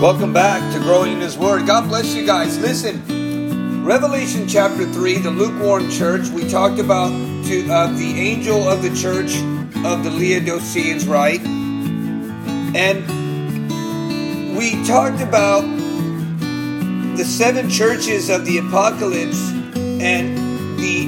Welcome 0.00 0.34
back 0.34 0.74
to 0.74 0.78
Growing 0.80 1.12
in 1.12 1.20
His 1.22 1.38
Word. 1.38 1.66
God 1.66 1.88
bless 1.88 2.14
you 2.14 2.26
guys. 2.26 2.58
Listen, 2.58 3.82
Revelation 3.82 4.46
chapter 4.46 4.84
3, 4.84 5.20
the 5.20 5.30
lukewarm 5.30 5.88
church, 5.88 6.28
we 6.28 6.46
talked 6.50 6.78
about 6.78 7.08
to, 7.46 7.66
uh, 7.72 7.86
the 7.92 8.12
angel 8.20 8.68
of 8.68 8.82
the 8.82 8.94
church 8.94 9.38
of 9.86 10.04
the 10.04 10.10
Laodiceans, 10.10 11.08
right? 11.08 11.40
And 12.76 13.06
we 14.54 14.84
talked 14.84 15.22
about 15.22 15.62
the 17.16 17.24
seven 17.24 17.70
churches 17.70 18.28
of 18.28 18.44
the 18.44 18.58
apocalypse, 18.58 19.50
and 19.74 20.36
the 20.78 21.06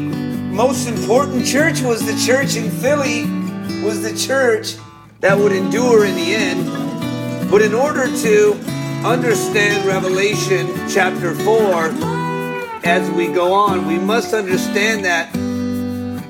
most 0.50 0.88
important 0.88 1.44
church 1.44 1.82
was 1.82 2.06
the 2.06 2.16
church 2.26 2.56
in 2.56 2.70
Philly, 2.70 3.24
was 3.84 4.00
the 4.00 4.16
church 4.16 4.76
that 5.20 5.36
would 5.36 5.52
endure 5.52 6.06
in 6.06 6.14
the 6.14 6.34
end. 6.34 7.50
But 7.50 7.60
in 7.60 7.74
order 7.74 8.06
to 8.06 8.77
understand 9.04 9.84
Revelation 9.86 10.66
chapter 10.88 11.34
4 11.34 12.18
as 12.84 13.10
we 13.10 13.26
go 13.26 13.52
on, 13.52 13.86
we 13.86 13.98
must 13.98 14.32
understand 14.32 15.04
that 15.04 15.30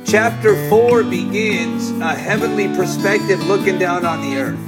chapter 0.04 0.54
4 0.68 1.04
begins 1.04 1.90
a 2.00 2.14
heavenly 2.14 2.68
perspective 2.68 3.44
looking 3.46 3.78
down 3.78 4.04
on 4.04 4.20
the 4.22 4.36
earth. 4.36 4.58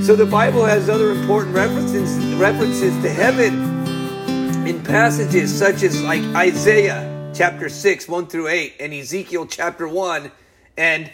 so 0.04 0.14
the 0.14 0.26
Bible 0.26 0.64
has 0.64 0.88
other 0.88 1.10
important 1.10 1.54
references 1.54 2.16
references 2.36 2.94
to 3.02 3.10
heaven 3.10 4.66
in 4.66 4.82
passages 4.82 5.56
such 5.56 5.82
as 5.82 6.02
like 6.02 6.22
Isaiah 6.36 7.32
chapter 7.34 7.68
6 7.68 8.08
1 8.08 8.26
through 8.26 8.48
8 8.48 8.74
and 8.80 8.94
Ezekiel 8.94 9.46
chapter 9.46 9.88
1 9.88 10.30
and 10.76 11.10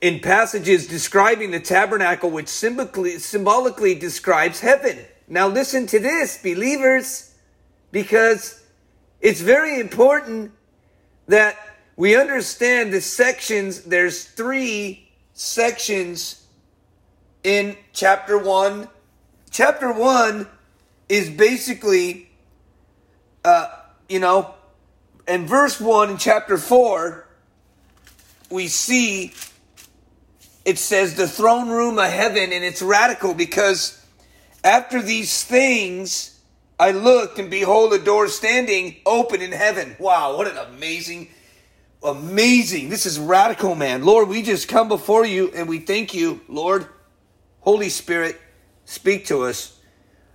in 0.00 0.20
passages 0.20 0.86
describing 0.86 1.50
the 1.50 1.60
tabernacle, 1.60 2.30
which 2.30 2.48
symbolically, 2.48 3.18
symbolically 3.18 3.94
describes 3.94 4.60
heaven. 4.60 4.98
Now, 5.28 5.48
listen 5.48 5.86
to 5.88 5.98
this, 5.98 6.40
believers, 6.42 7.34
because 7.90 8.62
it's 9.20 9.40
very 9.40 9.80
important 9.80 10.52
that 11.26 11.56
we 11.96 12.14
understand 12.14 12.92
the 12.92 13.00
sections. 13.00 13.82
There's 13.82 14.24
three 14.24 15.08
sections 15.32 16.46
in 17.42 17.76
chapter 17.92 18.38
1. 18.38 18.88
Chapter 19.50 19.92
1 19.92 20.46
is 21.08 21.30
basically, 21.30 22.28
uh, 23.44 23.68
you 24.08 24.20
know, 24.20 24.54
in 25.26 25.46
verse 25.46 25.80
1 25.80 26.10
in 26.10 26.16
chapter 26.18 26.58
4, 26.58 27.26
we 28.50 28.68
see 28.68 29.32
it 30.66 30.78
says 30.78 31.14
the 31.14 31.28
throne 31.28 31.68
room 31.68 31.96
of 31.96 32.10
heaven, 32.10 32.52
and 32.52 32.64
it's 32.64 32.82
radical 32.82 33.34
because 33.34 34.04
after 34.64 35.00
these 35.00 35.44
things, 35.44 36.40
I 36.78 36.90
looked 36.90 37.38
and 37.38 37.48
behold 37.48 37.92
a 37.92 38.00
door 38.00 38.26
standing 38.26 38.96
open 39.06 39.40
in 39.40 39.52
heaven. 39.52 39.94
Wow, 40.00 40.36
what 40.36 40.48
an 40.48 40.58
amazing, 40.58 41.28
amazing. 42.02 42.88
This 42.88 43.06
is 43.06 43.16
radical, 43.16 43.76
man. 43.76 44.04
Lord, 44.04 44.28
we 44.28 44.42
just 44.42 44.66
come 44.66 44.88
before 44.88 45.24
you 45.24 45.52
and 45.54 45.68
we 45.68 45.78
thank 45.78 46.12
you, 46.14 46.40
Lord. 46.48 46.88
Holy 47.60 47.88
Spirit, 47.88 48.38
speak 48.84 49.26
to 49.26 49.44
us. 49.44 49.78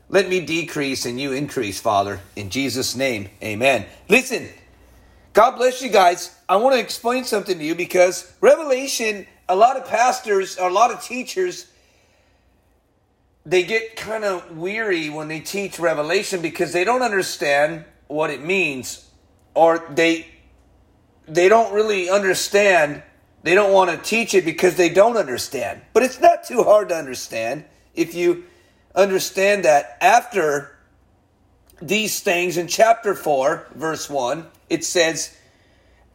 Let 0.07 0.29
me 0.29 0.39
decrease 0.39 1.05
and 1.05 1.19
you 1.19 1.33
increase, 1.33 1.81
Father. 1.81 2.21
In 2.37 2.49
Jesus' 2.49 2.95
name, 2.95 3.29
amen. 3.43 3.85
Listen, 4.07 4.47
God 5.33 5.57
bless 5.57 5.81
you 5.81 5.89
guys. 5.89 6.33
I 6.47 6.55
want 6.55 6.75
to 6.75 6.79
explain 6.79 7.25
something 7.25 7.57
to 7.57 7.63
you 7.65 7.75
because 7.75 8.33
Revelation 8.39 9.27
a 9.47 9.56
lot 9.56 9.78
of 9.78 9.88
pastors, 9.88 10.58
a 10.58 10.70
lot 10.70 10.92
of 10.92 11.02
teachers, 11.03 11.67
they 13.45 13.64
get 13.64 13.95
kind 13.95 14.23
of 14.23 14.58
weary 14.58 15.09
when 15.09 15.28
they 15.28 15.39
teach 15.39 15.80
Revelation 15.80 16.42
because 16.42 16.73
they 16.73 16.83
don't 16.83 17.02
understand 17.02 17.86
what 18.08 18.30
it 18.30 18.44
means, 18.44 19.09
or 19.53 19.86
they 19.89 20.27
they 21.27 21.49
don't 21.49 21.73
really 21.73 22.10
understand. 22.10 23.04
They 23.43 23.55
don't 23.55 23.73
want 23.73 23.89
to 23.89 23.98
teach 23.98 24.33
it 24.36 24.45
because 24.45 24.76
they 24.76 24.89
don't 24.89 25.17
understand. 25.17 25.82
But 25.94 26.04
it's 26.04 26.20
not 26.20 26.44
too 26.44 26.64
hard 26.64 26.89
to 26.89 26.95
understand 26.95 27.65
if 27.95 28.14
you 28.14 28.44
understand 28.94 29.65
that 29.65 29.98
after 30.02 30.77
these 31.82 32.20
things 32.20 32.58
in 32.58 32.67
chapter 32.67 33.15
4, 33.15 33.67
verse 33.73 34.10
1, 34.10 34.45
it 34.70 34.86
says, 34.86 35.36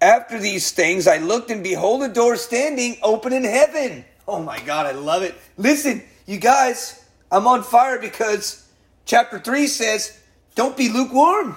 after 0.00 0.38
these 0.38 0.72
things, 0.72 1.06
I 1.06 1.18
looked 1.18 1.50
and 1.50 1.62
behold 1.62 2.02
a 2.02 2.08
door 2.08 2.36
standing 2.36 2.96
open 3.02 3.32
in 3.32 3.44
heaven. 3.44 4.04
Oh 4.28 4.42
my 4.42 4.58
God, 4.60 4.86
I 4.86 4.92
love 4.92 5.22
it. 5.22 5.34
Listen, 5.56 6.02
you 6.26 6.38
guys, 6.38 7.04
I'm 7.30 7.46
on 7.46 7.62
fire 7.62 7.98
because 7.98 8.66
chapter 9.04 9.38
3 9.38 9.66
says, 9.66 10.18
don't 10.54 10.76
be 10.76 10.88
lukewarm. 10.88 11.56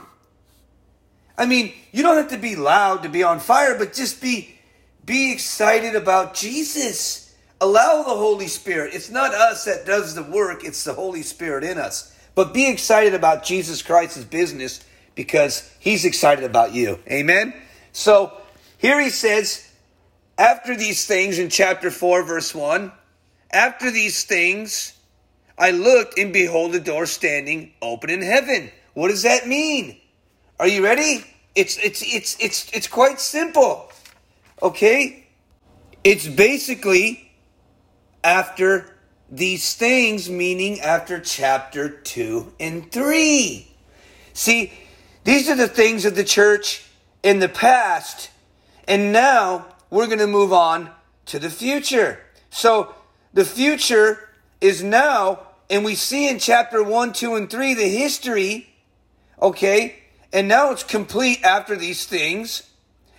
I 1.38 1.46
mean, 1.46 1.74
you 1.92 2.04
don't 2.04 2.18
have 2.18 2.30
to 2.30 2.38
be 2.38 2.56
loud 2.56 3.04
to 3.04 3.10
be 3.10 3.24
on 3.24 3.40
fire, 3.40 3.78
but 3.78 3.94
just 3.94 4.22
be 4.22 4.56
be 5.06 5.32
excited 5.32 5.96
about 5.96 6.36
Jesus. 6.36 7.34
Allow 7.60 8.04
the 8.04 8.16
Holy 8.16 8.48
Spirit. 8.48 8.94
It's 8.94 9.10
not 9.10 9.34
us 9.34 9.66
that 9.66 9.84
does 9.84 10.14
the 10.14 10.22
work, 10.22 10.64
it's 10.64 10.84
the 10.84 10.94
Holy 10.94 11.24
Spirit 11.24 11.64
in 11.64 11.80
us. 11.80 12.16
But 12.36 12.54
be 12.54 12.70
excited 12.70 13.16
about 13.16 13.44
Jesus 13.44 13.82
Christ's 13.82 14.24
business 14.24 14.86
because 15.16 15.74
he's 15.80 16.06
excited 16.06 16.44
about 16.44 16.74
you. 16.74 17.00
Amen. 17.10 17.56
So 17.92 18.34
here 18.78 19.00
he 19.00 19.10
says, 19.10 19.70
after 20.38 20.76
these 20.76 21.06
things 21.06 21.38
in 21.38 21.50
chapter 21.50 21.92
4, 21.92 22.24
verse 22.24 22.56
1, 22.56 22.92
after 23.52 23.92
these 23.92 24.24
things, 24.24 24.94
I 25.58 25.72
looked 25.72 26.18
and 26.18 26.32
behold 26.32 26.74
a 26.76 26.80
door 26.80 27.06
standing 27.06 27.74
open 27.82 28.10
in 28.10 28.22
heaven. 28.22 28.72
What 28.94 29.10
does 29.10 29.24
that 29.24 29.48
mean? 29.48 29.98
Are 30.60 30.68
you 30.68 30.84
ready? 30.84 31.26
It's 31.56 31.78
it's 31.78 32.02
it's 32.02 32.38
it's 32.40 32.70
it's 32.72 32.88
quite 32.88 33.20
simple. 33.20 33.92
Okay? 34.62 35.28
It's 36.04 36.28
basically 36.28 37.32
after 38.24 38.96
these 39.30 39.74
things, 39.76 40.30
meaning 40.30 40.80
after 40.80 41.20
chapter 41.20 41.90
2 41.90 42.54
and 42.60 42.92
3. 42.92 43.68
See, 44.34 44.74
these 45.24 45.50
are 45.50 45.56
the 45.56 45.68
things 45.68 46.06
of 46.06 46.16
the 46.16 46.24
church 46.24 46.89
in 47.24 47.40
the 47.40 47.50
past, 47.50 48.30
and 48.88 49.12
now 49.12 49.66
we're 49.90 50.08
going 50.08 50.20
to 50.20 50.28
move 50.28 50.54
on 50.54 50.90
to 51.26 51.40
the 51.40 51.50
future. 51.50 52.20
So 52.50 52.96
the 53.34 53.46
future 53.46 54.30
is 54.62 54.84
now, 54.84 55.48
and 55.70 55.84
we 55.86 55.96
see 55.96 56.30
in 56.30 56.40
chapter 56.40 56.84
1, 56.84 57.14
2, 57.14 57.36
and 57.36 57.50
3 57.50 57.74
the 57.74 57.88
history, 57.88 58.70
okay? 59.42 60.00
And 60.32 60.48
now 60.48 60.72
it's 60.72 60.84
complete 60.84 61.44
after 61.44 61.76
these 61.76 62.06
things. 62.06 62.70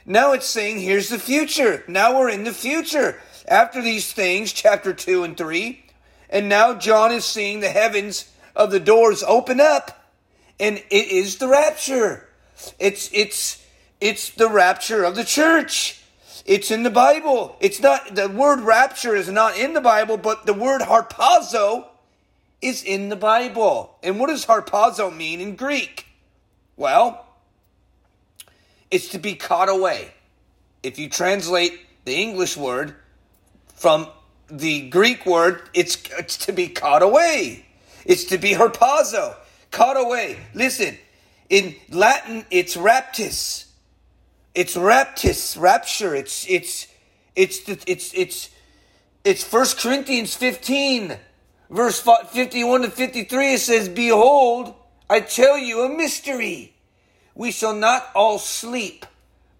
Now 0.06 0.32
it's 0.32 0.46
saying, 0.46 0.80
here's 0.80 1.08
the 1.08 1.18
future. 1.18 1.84
Now 1.86 2.18
we're 2.18 2.30
in 2.30 2.44
the 2.44 2.52
future. 2.52 3.20
After 3.46 3.82
these 3.82 4.12
things, 4.12 4.52
chapter 4.52 4.92
2 4.92 5.24
and 5.24 5.36
3. 5.36 5.84
And 6.28 6.48
now 6.48 6.74
John 6.74 7.12
is 7.12 7.24
seeing 7.24 7.60
the 7.60 7.68
heavens 7.68 8.30
of 8.54 8.70
the 8.70 8.80
doors 8.80 9.22
open 9.22 9.60
up. 9.60 10.12
And 10.58 10.78
it 10.78 11.08
is 11.08 11.38
the 11.38 11.48
rapture. 11.48 12.28
It's, 12.78 13.10
it's, 13.12 13.59
it's 14.00 14.30
the 14.30 14.48
rapture 14.48 15.04
of 15.04 15.14
the 15.14 15.24
church. 15.24 16.02
It's 16.46 16.70
in 16.70 16.82
the 16.82 16.90
Bible. 16.90 17.56
It's 17.60 17.80
not, 17.80 18.14
the 18.14 18.28
word 18.28 18.60
rapture 18.60 19.14
is 19.14 19.28
not 19.28 19.58
in 19.58 19.74
the 19.74 19.80
Bible, 19.80 20.16
but 20.16 20.46
the 20.46 20.54
word 20.54 20.80
harpazo 20.80 21.86
is 22.62 22.82
in 22.82 23.08
the 23.08 23.16
Bible. 23.16 23.96
And 24.02 24.18
what 24.18 24.28
does 24.28 24.46
harpazo 24.46 25.14
mean 25.14 25.40
in 25.40 25.56
Greek? 25.56 26.06
Well, 26.76 27.26
it's 28.90 29.08
to 29.10 29.18
be 29.18 29.34
caught 29.34 29.68
away. 29.68 30.12
If 30.82 30.98
you 30.98 31.08
translate 31.08 31.78
the 32.04 32.14
English 32.14 32.56
word 32.56 32.94
from 33.74 34.08
the 34.48 34.88
Greek 34.88 35.26
word, 35.26 35.62
it's, 35.74 36.02
it's 36.18 36.38
to 36.46 36.52
be 36.52 36.68
caught 36.68 37.02
away. 37.02 37.66
It's 38.04 38.24
to 38.24 38.38
be 38.38 38.54
harpazo, 38.54 39.36
caught 39.70 39.98
away. 39.98 40.38
Listen, 40.54 40.96
in 41.48 41.76
Latin, 41.91 42.46
it's 42.50 42.76
raptus. 42.76 43.66
It's 44.54 44.76
raptus, 44.76 45.60
rapture. 45.60 46.14
It's 46.14 46.47
it's 46.48 46.88
it's 47.36 47.60
it's 47.86 48.12
it's 48.14 48.50
it's 49.22 49.44
First 49.44 49.78
Corinthians 49.78 50.34
15, 50.34 51.16
verse 51.70 52.00
51 52.00 52.82
to 52.82 52.91
53. 52.91 53.54
It 53.54 53.60
says, 53.60 53.88
Behold, 53.88 54.74
I 55.08 55.20
tell 55.20 55.58
you 55.58 55.82
a 55.82 55.88
mystery. 55.88 56.74
We 57.34 57.52
shall 57.52 57.74
not 57.74 58.08
all 58.14 58.38
sleep, 58.38 59.06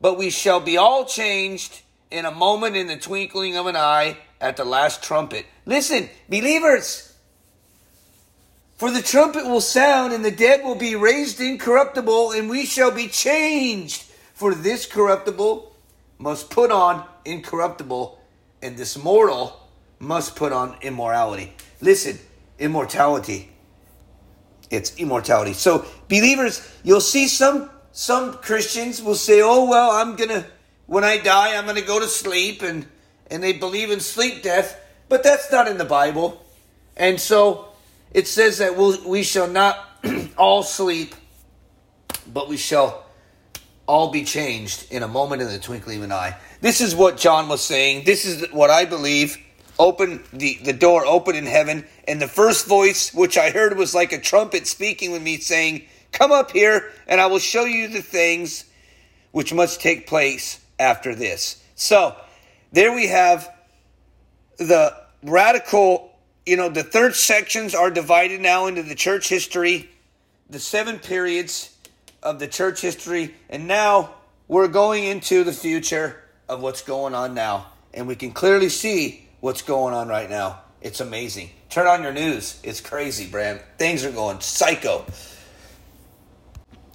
but 0.01 0.19
we 0.19 0.31
shall 0.31 0.61
be 0.61 0.77
all 0.77 1.05
changed 1.05 1.83
in 2.11 2.25
a 2.25 2.31
moment 2.31 2.77
in 2.77 2.89
the 2.89 2.97
twinkling 2.97 3.57
of 3.57 3.67
an 3.67 3.77
eye 3.77 4.17
at 4.41 4.57
the 4.57 4.65
last 4.65 5.03
trumpet. 5.03 5.47
Listen, 5.67 6.09
believers, 6.29 7.15
for 8.77 8.91
the 8.91 9.03
trumpet 9.03 9.45
will 9.45 9.61
sound, 9.61 10.13
and 10.13 10.25
the 10.25 10.31
dead 10.31 10.65
will 10.65 10.75
be 10.75 10.97
raised 10.97 11.41
incorruptible, 11.41 12.33
and 12.33 12.49
we 12.49 12.65
shall 12.65 12.91
be 12.91 13.09
changed. 13.09 14.10
For 14.41 14.55
this 14.55 14.87
corruptible 14.87 15.71
must 16.17 16.49
put 16.49 16.73
on 16.73 17.05
incorruptible, 17.27 18.19
and 18.63 18.75
this 18.75 18.97
mortal 18.97 19.69
must 19.99 20.35
put 20.35 20.51
on 20.51 20.79
immorality. 20.81 21.53
Listen, 21.83 22.19
immortality. 22.59 23.51
It's 24.71 24.97
immortality. 24.97 25.53
So, 25.53 25.85
believers, 26.09 26.67
you'll 26.83 27.03
see 27.03 27.29
some 27.29 27.69
some 27.93 28.33
Christians 28.33 29.03
will 29.03 29.15
say, 29.15 29.43
"Oh 29.43 29.69
well, 29.69 29.91
I'm 29.91 30.17
gonna 30.17 30.47
when 30.87 31.05
I 31.05 31.19
die, 31.19 31.55
I'm 31.55 31.67
gonna 31.67 31.83
go 31.83 32.01
to 32.01 32.09
sleep," 32.09 32.63
and 32.63 32.87
and 33.31 33.43
they 33.43 33.53
believe 33.53 33.91
in 33.91 34.01
sleep 34.01 34.43
death, 34.43 34.81
but 35.11 35.23
that's 35.23 35.53
not 35.53 35.69
in 35.69 35.77
the 35.77 35.85
Bible. 35.85 36.43
And 36.97 37.21
so, 37.21 37.69
it 38.11 38.27
says 38.27 38.57
that 38.57 38.75
we'll, 38.75 39.07
we 39.07 39.23
shall 39.23 39.49
not 39.49 39.87
all 40.39 40.63
sleep, 40.63 41.15
but 42.33 42.49
we 42.49 42.57
shall 42.57 43.05
all 43.91 44.13
be 44.13 44.23
changed 44.23 44.87
in 44.93 45.03
a 45.03 45.09
moment 45.09 45.43
in 45.43 45.49
the 45.49 45.59
twinkling 45.59 45.99
of 45.99 46.05
an 46.05 46.13
eye. 46.13 46.37
This 46.61 46.81
is 46.81 46.95
what 46.95 47.17
John 47.17 47.49
was 47.49 47.61
saying. 47.61 48.05
This 48.05 48.25
is 48.25 48.49
what 48.53 48.71
I 48.71 48.85
believe. 48.85 49.37
Open 49.81 50.23
the, 50.33 50.61
the 50.63 50.73
door 50.73 51.05
open 51.05 51.35
in 51.35 51.45
heaven, 51.45 51.85
and 52.07 52.23
the 52.23 52.29
first 52.29 52.69
voice 52.69 53.13
which 53.13 53.37
I 53.37 53.51
heard 53.51 53.77
was 53.77 53.93
like 53.93 54.13
a 54.13 54.21
trumpet 54.21 54.69
speaking 54.69 55.11
with 55.11 55.23
me, 55.23 55.39
saying, 55.39 55.87
Come 56.13 56.31
up 56.31 56.53
here, 56.53 56.93
and 57.09 57.21
I 57.21 57.27
will 57.27 57.41
show 57.41 57.65
you 57.65 57.89
the 57.89 58.01
things 58.01 58.65
which 59.33 59.53
must 59.53 59.81
take 59.81 60.07
place 60.07 60.61
after 60.79 61.13
this. 61.13 61.61
So, 61.75 62.15
there 62.71 62.95
we 62.95 63.09
have 63.09 63.53
the 64.59 64.95
radical, 65.25 66.13
you 66.47 66.57
know, 66.57 66.69
the 66.69 66.85
third 66.85 67.17
sections 67.17 67.75
are 67.75 67.91
divided 67.91 68.41
now 68.41 68.67
into 68.67 68.85
the 68.85 68.95
church 68.95 69.29
history, 69.29 69.91
the 70.49 70.61
seven 70.61 71.01
periods 71.01 71.70
of 72.23 72.39
the 72.39 72.49
church 72.49 72.81
history, 72.81 73.35
and 73.49 73.67
now 73.67 74.15
we're 74.49 74.69
going 74.69 75.05
into 75.05 75.45
the 75.45 75.53
future 75.53 76.23
of 76.49 76.61
what's 76.61 76.83
going 76.83 77.15
on 77.15 77.35
now. 77.35 77.67
And 77.95 78.07
we 78.07 78.17
can 78.17 78.33
clearly 78.33 78.69
see 78.69 79.29
what's 79.41 79.63
going 79.63 79.95
on 79.95 80.09
right 80.09 80.29
now. 80.29 80.61
It's 80.81 81.01
amazing. 81.01 81.51
Turn 81.69 81.87
on 81.87 82.03
your 82.03 82.13
news. 82.13 82.59
It's 82.63 82.81
crazy, 82.81 83.27
Bram. 83.27 83.61
Things 83.79 84.05
are 84.05 84.11
going 84.11 84.41
psycho. 84.41 85.05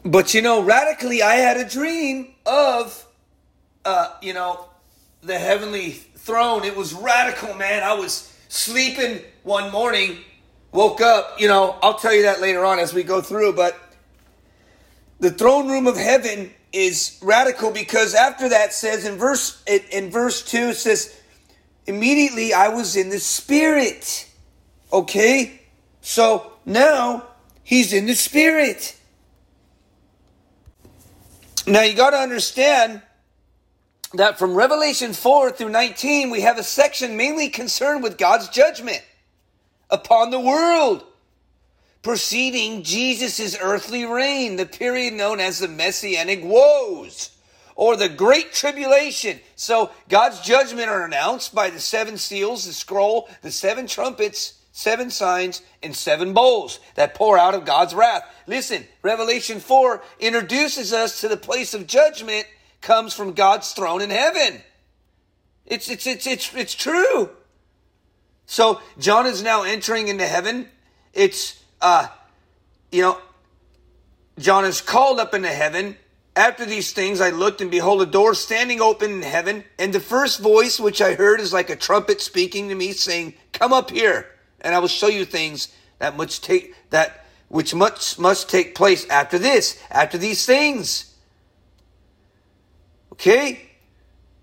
But 0.04 0.34
you 0.34 0.42
know, 0.42 0.62
radically, 0.62 1.22
I 1.24 1.36
had 1.36 1.58
a 1.58 1.68
dream 1.68 2.36
of, 2.46 3.06
uh, 3.84 4.14
you 4.22 4.34
know, 4.34 4.70
the 5.22 5.38
heavenly 5.38 5.92
throne. 5.92 6.64
It 6.64 6.76
was 6.76 6.94
radical, 6.94 7.54
man. 7.56 7.84
I 7.84 7.94
was 7.94 8.32
sleeping 8.50 9.22
one 9.44 9.72
morning, 9.72 10.18
woke 10.72 11.02
up. 11.02 11.40
You 11.40 11.48
know, 11.48 11.78
I'll 11.82 11.98
tell 11.98 12.14
you 12.14 12.24
that 12.24 12.42
later 12.42 12.66
on 12.66 12.80
as 12.80 12.94
we 12.94 13.04
go 13.04 13.22
through. 13.22 13.54
But 13.54 13.80
the 15.20 15.32
throne 15.32 15.68
room 15.70 15.88
of 15.88 15.98
heaven 15.98 16.52
is 16.74 17.18
radical 17.22 17.72
because 17.72 18.14
after 18.14 18.50
that 18.50 18.74
says 18.74 19.06
in 19.06 19.18
verse 19.18 19.64
in 19.66 20.12
verse 20.12 20.44
2 20.44 20.58
it 20.58 20.76
says 20.76 21.20
immediately 21.86 22.54
I 22.54 22.68
was 22.70 22.96
in 22.96 23.10
the 23.10 23.20
spirit. 23.20 24.30
Okay? 24.92 25.62
So 26.02 26.54
now 26.66 27.24
he's 27.64 27.94
in 27.94 28.06
the 28.06 28.16
spirit. 28.16 29.00
Now 31.66 31.82
you 31.82 31.96
got 31.96 32.12
to 32.12 32.18
understand 32.18 33.02
that 34.14 34.38
from 34.38 34.54
Revelation 34.54 35.14
4 35.14 35.52
through 35.52 35.70
19 35.70 36.30
we 36.30 36.42
have 36.42 36.58
a 36.58 36.64
section 36.64 37.18
mainly 37.18 37.50
concerned 37.50 38.04
with 38.04 38.18
God's 38.18 38.50
judgment 38.50 39.02
upon 39.90 40.30
the 40.30 40.40
world 40.40 41.06
preceding 42.06 42.84
Jesus' 42.84 43.58
earthly 43.60 44.06
reign, 44.06 44.58
the 44.58 44.66
period 44.68 45.12
known 45.12 45.40
as 45.40 45.58
the 45.58 45.68
Messianic 45.68 46.44
woes 46.44 47.32
or 47.76 47.96
the 47.96 48.08
Great 48.08 48.54
Tribulation. 48.54 49.40
So 49.56 49.90
God's 50.08 50.40
judgment 50.42 50.88
are 50.88 51.04
announced 51.04 51.56
by 51.56 51.72
the 51.72 51.80
seven 51.80 52.18
seals, 52.18 52.68
the 52.68 52.74
scroll, 52.74 53.28
the 53.42 53.50
seven 53.50 53.88
trumpets, 53.88 54.54
seven 54.72 55.10
signs, 55.10 55.64
and 55.82 55.96
seven 55.96 56.32
bowls 56.32 56.80
that 56.94 57.16
pour 57.16 57.40
out 57.40 57.56
of 57.56 57.66
God's 57.66 57.96
wrath. 57.96 58.24
Listen, 58.46 58.86
Revelation 59.02 59.60
4 59.60 60.04
introduces 60.20 60.94
us 60.94 61.22
to 61.22 61.28
the 61.28 61.36
place 61.36 61.74
of 61.74 61.88
judgment 61.88 62.46
comes 62.82 63.16
from 63.16 63.34
God's 63.34 63.72
throne 63.72 64.04
in 64.04 64.12
heaven. 64.12 64.62
It's, 65.66 65.90
it's, 65.90 66.06
it's, 66.06 66.28
it's, 66.28 66.54
it's 66.54 66.76
true. 66.76 67.32
So 68.46 68.80
John 69.00 69.26
is 69.26 69.42
now 69.42 69.64
entering 69.64 70.08
into 70.08 70.28
heaven. 70.28 70.70
It's 71.12 71.65
uh, 71.86 72.08
you 72.92 73.04
know, 73.04 73.20
John 74.40 74.66
is 74.66 74.82
called 74.82 75.20
up 75.20 75.36
into 75.36 75.50
heaven. 75.50 75.98
After 76.36 76.66
these 76.66 76.92
things, 76.94 77.22
I 77.22 77.30
looked 77.30 77.62
and 77.62 77.70
behold 77.70 78.02
a 78.02 78.08
door 78.08 78.34
standing 78.34 78.82
open 78.82 79.12
in 79.12 79.22
heaven. 79.22 79.64
And 79.78 79.94
the 79.94 80.00
first 80.00 80.40
voice 80.40 80.80
which 80.80 81.00
I 81.00 81.14
heard 81.14 81.40
is 81.40 81.54
like 81.54 81.70
a 81.70 81.76
trumpet 81.76 82.22
speaking 82.22 82.70
to 82.70 82.76
me, 82.76 82.92
saying, 82.94 83.36
"Come 83.54 83.72
up 83.72 83.92
here, 83.92 84.32
and 84.62 84.74
I 84.74 84.80
will 84.80 84.88
show 84.88 85.08
you 85.08 85.26
things 85.26 85.68
that 86.00 86.18
must 86.18 86.44
take 86.44 86.74
that 86.90 87.28
which 87.50 87.76
must 87.76 88.18
must 88.18 88.50
take 88.50 88.74
place 88.74 89.08
after 89.08 89.38
this, 89.38 89.78
after 89.92 90.18
these 90.18 90.44
things." 90.44 91.14
Okay, 93.14 93.70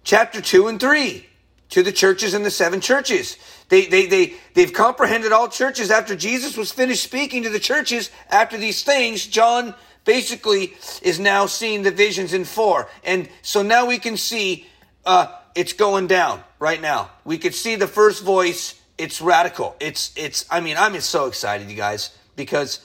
chapter 0.05 0.41
two 0.41 0.69
and 0.69 0.79
three 0.79 1.27
to 1.73 1.83
the 1.83 1.93
churches 1.93 2.35
and 2.35 2.45
the 2.45 2.51
seven 2.51 2.81
churches. 2.83 3.39
They, 3.71 3.87
they, 3.87 4.07
they, 4.07 4.35
they've 4.53 4.73
comprehended 4.73 5.33
all 5.33 5.49
churches 5.49 5.91
after 5.91 6.15
Jesus 6.15 6.55
was 6.55 6.71
finished 6.71 7.03
speaking 7.03 7.45
to 7.45 7.49
the 7.49 7.59
churches 7.59 8.11
after 8.31 8.59
these 8.59 8.85
things. 8.85 9.27
John 9.27 9.75
basically 10.05 10.75
is 11.01 11.19
now 11.19 11.47
seeing 11.47 11.83
the 11.83 11.91
visions 11.91 12.35
in 12.35 12.45
four. 12.45 12.91
And 13.05 13.27
so 13.41 13.63
now 13.63 13.87
we 13.87 13.99
can 13.99 14.19
see 14.19 14.67
uh, 15.07 15.35
it's 15.55 15.73
going 15.73 16.09
down 16.09 16.43
right 16.59 16.81
now. 16.81 17.11
We 17.25 17.39
could 17.39 17.55
see 17.55 17.77
the 17.77 17.87
first 17.87 18.23
voice. 18.23 18.79
It's 18.99 19.23
radical. 19.23 19.75
It's, 19.81 20.13
it's, 20.15 20.45
I 20.51 20.61
mean, 20.61 20.77
I'm 20.77 21.01
so 21.01 21.25
excited, 21.25 21.71
you 21.71 21.77
guys, 21.77 22.15
because, 22.37 22.81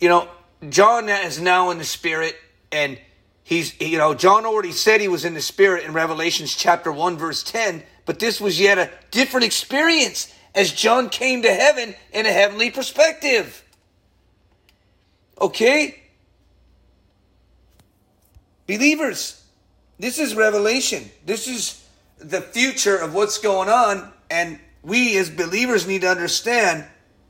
you 0.00 0.08
know, 0.08 0.28
John 0.68 1.08
is 1.08 1.40
now 1.40 1.70
in 1.70 1.78
the 1.78 1.84
spirit 1.84 2.34
and 2.72 2.98
he's, 3.44 3.80
you 3.80 3.98
know, 3.98 4.14
John 4.14 4.44
already 4.44 4.72
said 4.72 5.00
he 5.00 5.08
was 5.08 5.24
in 5.24 5.34
the 5.34 5.40
spirit 5.40 5.84
in 5.84 5.92
Revelations 5.92 6.56
chapter 6.56 6.90
1, 6.90 7.16
verse 7.16 7.44
10 7.44 7.84
but 8.04 8.18
this 8.18 8.40
was 8.40 8.60
yet 8.60 8.78
a 8.78 8.90
different 9.10 9.44
experience 9.44 10.32
as 10.54 10.72
John 10.72 11.08
came 11.08 11.42
to 11.42 11.52
heaven 11.52 11.94
in 12.12 12.26
a 12.26 12.32
heavenly 12.32 12.70
perspective. 12.70 13.64
Okay? 15.40 16.02
Believers, 18.66 19.42
this 19.98 20.18
is 20.18 20.34
revelation. 20.34 21.10
This 21.24 21.48
is 21.48 21.82
the 22.18 22.40
future 22.40 22.96
of 22.96 23.14
what's 23.14 23.38
going 23.38 23.68
on. 23.68 24.12
And 24.30 24.58
we 24.82 25.16
as 25.16 25.30
believers 25.30 25.86
need 25.86 26.02
to 26.02 26.08
understand 26.08 26.84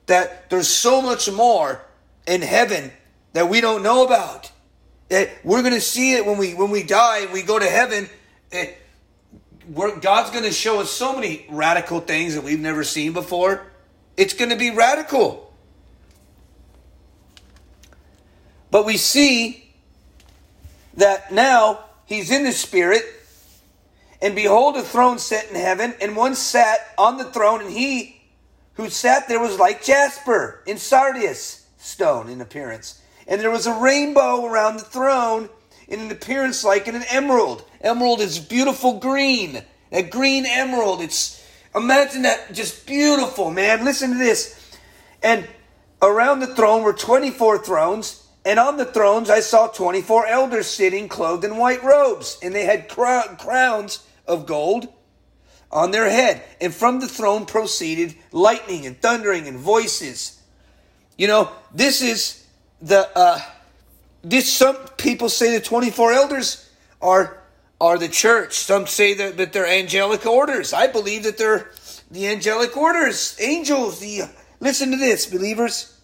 that 0.06 0.50
there's 0.50 0.68
so 0.68 1.00
much 1.00 1.30
more 1.30 1.84
in 2.26 2.42
heaven 2.42 2.92
that 3.32 3.48
we 3.48 3.60
don't 3.60 3.82
know 3.82 4.04
about. 4.04 4.50
That 5.08 5.30
we're 5.44 5.62
going 5.62 5.74
to 5.74 5.80
see 5.80 6.14
it 6.14 6.24
when 6.24 6.38
we 6.38 6.54
when 6.54 6.70
we 6.70 6.82
die 6.82 7.20
and 7.20 7.32
we 7.32 7.42
go 7.42 7.58
to 7.58 7.68
heaven. 7.68 8.08
Eh, 8.52 8.72
we're, 9.68 9.98
God's 9.98 10.30
going 10.30 10.44
to 10.44 10.52
show 10.52 10.80
us 10.80 10.90
so 10.90 11.14
many 11.14 11.46
radical 11.48 12.00
things 12.00 12.34
that 12.34 12.44
we've 12.44 12.60
never 12.60 12.84
seen 12.84 13.12
before. 13.12 13.66
It's 14.16 14.34
going 14.34 14.50
to 14.50 14.56
be 14.56 14.70
radical. 14.70 15.52
But 18.70 18.86
we 18.86 18.96
see 18.96 19.72
that 20.96 21.32
now 21.32 21.84
he's 22.06 22.30
in 22.30 22.44
the 22.44 22.52
spirit, 22.52 23.04
and 24.20 24.34
behold, 24.34 24.76
a 24.76 24.82
throne 24.82 25.18
set 25.18 25.48
in 25.48 25.54
heaven, 25.54 25.94
and 26.00 26.16
one 26.16 26.34
sat 26.34 26.78
on 26.98 27.16
the 27.16 27.24
throne, 27.24 27.60
and 27.60 27.70
he 27.70 28.20
who 28.74 28.90
sat 28.90 29.28
there 29.28 29.40
was 29.40 29.58
like 29.58 29.84
jasper 29.84 30.62
in 30.66 30.76
sardius 30.76 31.66
stone 31.78 32.28
in 32.28 32.40
appearance. 32.40 33.00
And 33.26 33.40
there 33.40 33.50
was 33.50 33.66
a 33.66 33.74
rainbow 33.74 34.44
around 34.44 34.76
the 34.76 34.84
throne 34.84 35.48
in 35.88 36.00
an 36.00 36.10
appearance 36.10 36.64
like 36.64 36.88
an 36.88 37.02
emerald. 37.10 37.64
Emerald 37.80 38.20
is 38.20 38.38
beautiful 38.38 38.98
green. 38.98 39.62
A 39.92 40.02
green 40.02 40.44
emerald. 40.46 41.00
It's 41.00 41.44
imagine 41.74 42.22
that 42.22 42.52
just 42.52 42.86
beautiful, 42.86 43.50
man. 43.50 43.84
Listen 43.84 44.12
to 44.12 44.18
this. 44.18 44.78
And 45.22 45.46
around 46.02 46.40
the 46.40 46.54
throne 46.54 46.82
were 46.82 46.92
24 46.92 47.58
thrones, 47.58 48.26
and 48.44 48.58
on 48.58 48.76
the 48.76 48.84
thrones 48.84 49.30
I 49.30 49.40
saw 49.40 49.68
24 49.68 50.26
elders 50.26 50.66
sitting 50.66 51.08
clothed 51.08 51.44
in 51.44 51.56
white 51.56 51.82
robes, 51.82 52.38
and 52.42 52.54
they 52.54 52.64
had 52.64 52.88
crowns 52.88 54.06
of 54.26 54.46
gold 54.46 54.88
on 55.70 55.90
their 55.90 56.10
head. 56.10 56.42
And 56.60 56.74
from 56.74 57.00
the 57.00 57.08
throne 57.08 57.46
proceeded 57.46 58.14
lightning 58.32 58.86
and 58.86 59.00
thundering 59.00 59.48
and 59.48 59.58
voices. 59.58 60.40
You 61.16 61.28
know, 61.28 61.50
this 61.72 62.02
is 62.02 62.43
the 62.84 63.10
uh 63.18 63.40
this 64.22 64.52
some 64.52 64.76
people 64.98 65.28
say 65.28 65.56
the 65.56 65.64
24 65.64 66.12
elders 66.12 66.70
are 67.00 67.40
are 67.80 67.98
the 67.98 68.08
church. 68.08 68.54
Some 68.54 68.86
say 68.86 69.14
that, 69.14 69.36
that 69.36 69.52
they're 69.52 69.66
angelic 69.66 70.24
orders. 70.24 70.72
I 70.72 70.86
believe 70.86 71.24
that 71.24 71.36
they're 71.38 71.70
the 72.10 72.28
angelic 72.28 72.76
orders, 72.76 73.36
angels. 73.40 74.00
The 74.00 74.22
listen 74.60 74.90
to 74.92 74.96
this, 74.96 75.26
believers. 75.26 75.98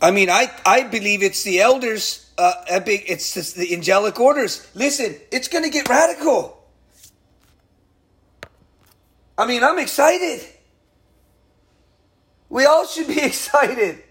I 0.00 0.10
mean, 0.10 0.28
I 0.30 0.50
I 0.64 0.82
believe 0.82 1.22
it's 1.22 1.44
the 1.44 1.60
elders. 1.60 2.30
Uh, 2.38 2.80
big, 2.80 3.04
it's 3.06 3.32
just 3.32 3.56
the 3.56 3.72
angelic 3.74 4.20
orders. 4.20 4.66
Listen, 4.74 5.14
it's 5.30 5.48
going 5.48 5.64
to 5.64 5.70
get 5.70 5.88
radical. 5.88 6.62
I 9.38 9.46
mean, 9.46 9.64
I'm 9.64 9.78
excited. 9.78 10.46
We 12.50 12.66
all 12.66 12.86
should 12.86 13.06
be 13.06 13.20
excited. 13.22 14.02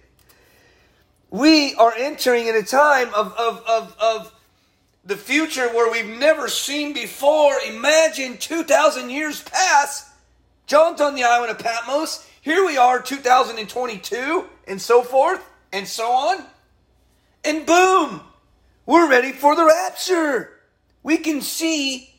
We 1.35 1.75
are 1.75 1.93
entering 1.93 2.47
in 2.47 2.55
a 2.55 2.63
time 2.63 3.13
of, 3.13 3.35
of, 3.37 3.61
of, 3.67 3.97
of 3.99 4.33
the 5.03 5.17
future 5.17 5.67
where 5.67 5.91
we've 5.91 6.17
never 6.17 6.47
seen 6.47 6.93
before. 6.93 7.55
Imagine 7.67 8.37
2,000 8.37 9.09
years 9.09 9.43
pass. 9.43 10.09
John's 10.65 11.01
on 11.01 11.13
the 11.13 11.25
island 11.25 11.51
of 11.51 11.59
Patmos. 11.59 12.25
Here 12.41 12.65
we 12.65 12.77
are, 12.77 13.01
2022, 13.01 14.45
and 14.65 14.81
so 14.81 15.03
forth, 15.03 15.45
and 15.73 15.85
so 15.85 16.09
on. 16.09 16.45
And 17.43 17.65
boom, 17.65 18.21
we're 18.85 19.09
ready 19.09 19.33
for 19.33 19.57
the 19.57 19.65
rapture. 19.65 20.53
We 21.03 21.17
can 21.17 21.41
see, 21.41 22.15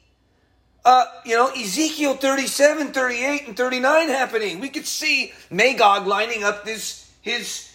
uh, 0.84 1.06
you 1.24 1.36
know, 1.36 1.48
Ezekiel 1.56 2.16
37, 2.16 2.92
38, 2.92 3.48
and 3.48 3.56
39 3.56 4.08
happening. 4.08 4.60
We 4.60 4.68
could 4.68 4.86
see 4.86 5.32
Magog 5.50 6.06
lining 6.06 6.44
up 6.44 6.66
this, 6.66 7.10
his, 7.22 7.72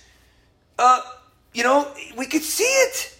uh, 0.77 1.01
you 1.53 1.63
know, 1.63 1.91
we 2.17 2.25
could 2.25 2.43
see 2.43 2.63
it. 2.63 3.19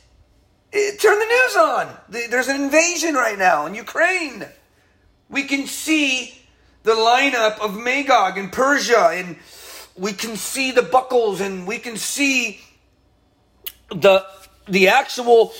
it. 0.72 1.00
Turn 1.00 1.20
the 1.20 1.26
news 1.26 1.56
on. 1.56 1.98
There's 2.30 2.48
an 2.48 2.62
invasion 2.62 3.16
right 3.16 3.38
now 3.38 3.66
in 3.66 3.76
Ukraine. 3.76 4.46
We 5.30 5.44
can 5.44 5.68
see 5.68 6.38
the 6.84 6.94
lineup 6.94 7.60
of 7.60 7.78
Magog 7.78 8.38
and 8.38 8.52
Persia, 8.52 9.10
and 9.14 9.38
we 9.96 10.14
can 10.14 10.36
see 10.36 10.72
the 10.72 10.82
buckles, 10.82 11.42
and 11.42 11.68
we 11.68 11.78
can 11.78 11.98
see 11.98 12.62
the 13.90 14.26
the 14.68 14.88
actual 14.88 15.54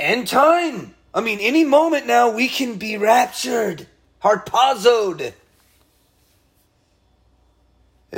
end 0.00 0.28
time. 0.28 0.94
I 1.14 1.20
mean, 1.20 1.38
any 1.40 1.64
moment 1.64 2.06
now 2.06 2.30
we 2.30 2.48
can 2.48 2.76
be 2.76 2.96
raptured, 2.96 3.86
harpazoed. 4.22 5.32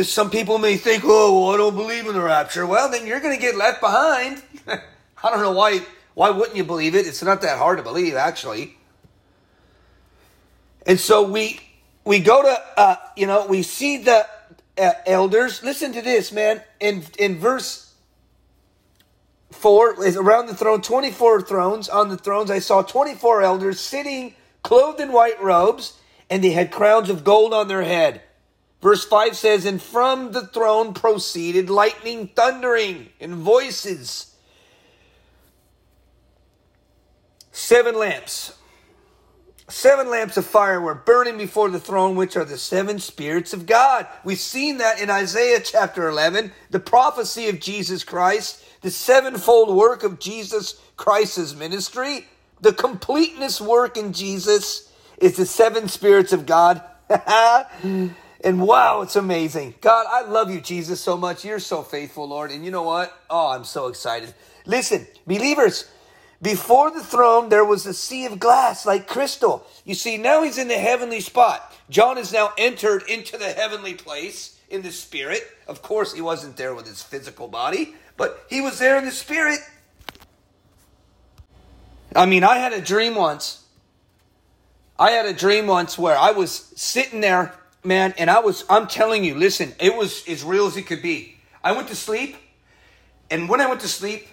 Some 0.03 0.31
people 0.31 0.59
may 0.59 0.77
think, 0.77 1.03
oh, 1.07 1.41
well, 1.41 1.55
I 1.55 1.57
don't 1.57 1.75
believe 1.75 2.07
in 2.07 2.15
the 2.15 2.21
rapture. 2.21 2.67
Well, 2.67 2.91
then 2.91 3.07
you're 3.07 3.21
going 3.21 3.35
to 3.35 3.41
get 3.41 3.57
left 3.57 3.81
behind. 3.81 4.43
I 4.69 5.31
don't 5.31 5.41
know 5.41 5.53
why. 5.53 5.81
Why 6.15 6.31
wouldn't 6.31 6.57
you 6.57 6.65
believe 6.65 6.95
it? 6.95 7.07
It's 7.07 7.23
not 7.23 7.43
that 7.43 7.59
hard 7.59 7.79
to 7.79 7.85
believe, 7.85 8.15
actually. 8.15 8.77
And 10.87 10.99
so 10.99 11.23
we 11.23 11.61
we 12.05 12.19
go 12.19 12.43
to 12.43 12.63
uh, 12.77 12.97
you 13.17 13.27
know 13.27 13.47
we 13.47 13.63
see 13.63 13.99
the 13.99 14.27
uh, 14.77 14.93
elders. 15.07 15.63
Listen 15.63 15.93
to 15.93 16.03
this, 16.03 16.33
man. 16.33 16.63
In 16.81 17.05
in 17.19 17.39
verse 17.39 17.93
four 19.51 20.05
is 20.05 20.17
around 20.17 20.47
the 20.47 20.55
throne, 20.55 20.81
twenty 20.81 21.11
four 21.11 21.41
thrones. 21.43 21.89
On 21.89 22.09
the 22.09 22.17
thrones, 22.17 22.51
I 22.51 22.59
saw 22.59 22.83
twenty 22.83 23.15
four 23.15 23.43
elders 23.43 23.81
sitting, 23.81 24.35
clothed 24.63 25.01
in 25.01 25.13
white 25.13 25.41
robes, 25.43 25.99
and 26.31 26.43
they 26.43 26.53
had 26.53 26.71
crowns 26.71 27.11
of 27.11 27.23
gold 27.25 27.53
on 27.53 27.69
their 27.69 27.83
head. 27.83 28.23
Verse 28.81 29.05
5 29.05 29.37
says, 29.37 29.65
And 29.65 29.83
from 29.83 30.33
the 30.33 30.47
throne 30.47 30.95
proceeded 30.95 31.69
lightning, 31.69 32.29
thundering, 32.35 33.09
and 33.21 33.35
voices. 33.35 34.37
Seven 37.51 37.97
lamps. 37.99 38.57
Seven 39.69 40.09
lamps 40.09 40.37
of 40.39 40.47
fire 40.47 40.81
were 40.81 40.95
burning 40.95 41.37
before 41.37 41.69
the 41.69 41.81
throne, 41.81 42.17
which 42.17 42.37
are 42.37 42.45
the 42.45 42.57
seven 42.57 42.99
spirits 42.99 43.53
of 43.53 43.67
God. 43.67 44.07
We've 44.25 44.39
seen 44.39 44.79
that 44.79 45.01
in 45.01 45.11
Isaiah 45.11 45.61
chapter 45.61 46.09
11, 46.09 46.53
the 46.71 46.81
prophecy 46.81 47.49
of 47.49 47.61
Jesus 47.61 48.03
Christ, 48.03 48.65
the 48.81 48.91
sevenfold 48.91 49.77
work 49.77 50.05
of 50.05 50.21
Jesus 50.21 50.81
Christ's 50.97 51.55
ministry, 51.55 52.27
the 52.61 52.73
completeness 52.73 53.61
work 53.61 53.97
in 53.97 54.13
Jesus 54.13 54.91
is 55.19 55.37
the 55.37 55.47
seven 55.47 55.89
spirits 55.89 56.33
of 56.33 56.47
God. 56.47 56.83
and 58.45 58.61
wow, 58.63 59.03
it's 59.03 59.17
amazing. 59.17 59.75
God, 59.81 60.07
I 60.09 60.29
love 60.29 60.51
you, 60.51 60.61
Jesus, 60.61 61.01
so 61.01 61.17
much. 61.17 61.45
You're 61.45 61.59
so 61.59 61.83
faithful, 61.83 62.29
Lord. 62.29 62.51
And 62.51 62.65
you 62.65 62.71
know 62.71 62.83
what? 62.83 63.13
Oh, 63.29 63.51
I'm 63.51 63.65
so 63.65 63.89
excited. 63.89 64.33
Listen, 64.65 65.07
believers, 65.27 65.91
before 66.41 66.91
the 66.91 67.03
throne, 67.03 67.49
there 67.49 67.65
was 67.65 67.85
a 67.87 67.95
sea 67.95 68.27
of 68.27 68.39
glass 68.39 68.87
like 68.87 69.09
crystal. 69.09 69.67
You 69.85 69.95
see, 69.95 70.17
now 70.17 70.43
he's 70.43 70.59
in 70.59 70.69
the 70.69 70.79
heavenly 70.79 71.21
spot. 71.21 71.75
John 71.91 72.17
has 72.17 72.33
now 72.33 72.53
entered 72.57 73.03
into 73.09 73.37
the 73.37 73.51
heavenly 73.53 73.95
place 73.95 74.59
in 74.71 74.83
the 74.83 74.93
spirit. 74.93 75.43
Of 75.67 75.83
course, 75.83 76.13
he 76.13 76.21
wasn't 76.21 76.57
there 76.57 76.75
with 76.75 76.87
his 76.87 77.03
physical 77.03 77.49
body, 77.49 77.95
but 78.17 78.47
he 78.49 78.61
was 78.61 78.79
there 78.79 78.99
in 78.99 79.05
the 79.05 79.11
spirit. 79.11 79.59
I 82.15 82.27
mean, 82.27 82.45
I 82.45 82.59
had 82.59 82.73
a 82.73 82.81
dream 82.81 83.15
once. 83.17 83.65
I 84.99 85.13
had 85.13 85.27
a 85.27 85.33
dream 85.33 85.67
once 85.67 85.99
where 85.99 86.17
I 86.17 86.33
was 86.33 86.53
sitting 86.77 87.21
there, 87.21 87.55
man, 87.89 88.15
and 88.19 88.31
I 88.31 88.41
was, 88.41 88.65
I'm 88.71 88.87
telling 88.87 89.25
you, 89.25 89.35
listen, 89.35 89.75
it 89.81 89.97
was 89.97 90.23
as 90.29 90.45
real 90.45 90.67
as 90.67 90.77
it 90.77 90.83
could 90.83 91.03
be. 91.03 91.39
I 91.65 91.73
went 91.73 91.89
to 91.89 91.97
sleep, 91.97 92.37
and 93.31 93.49
when 93.49 93.61
I 93.61 93.67
went 93.67 93.81
to 93.81 93.89
sleep, 93.89 94.29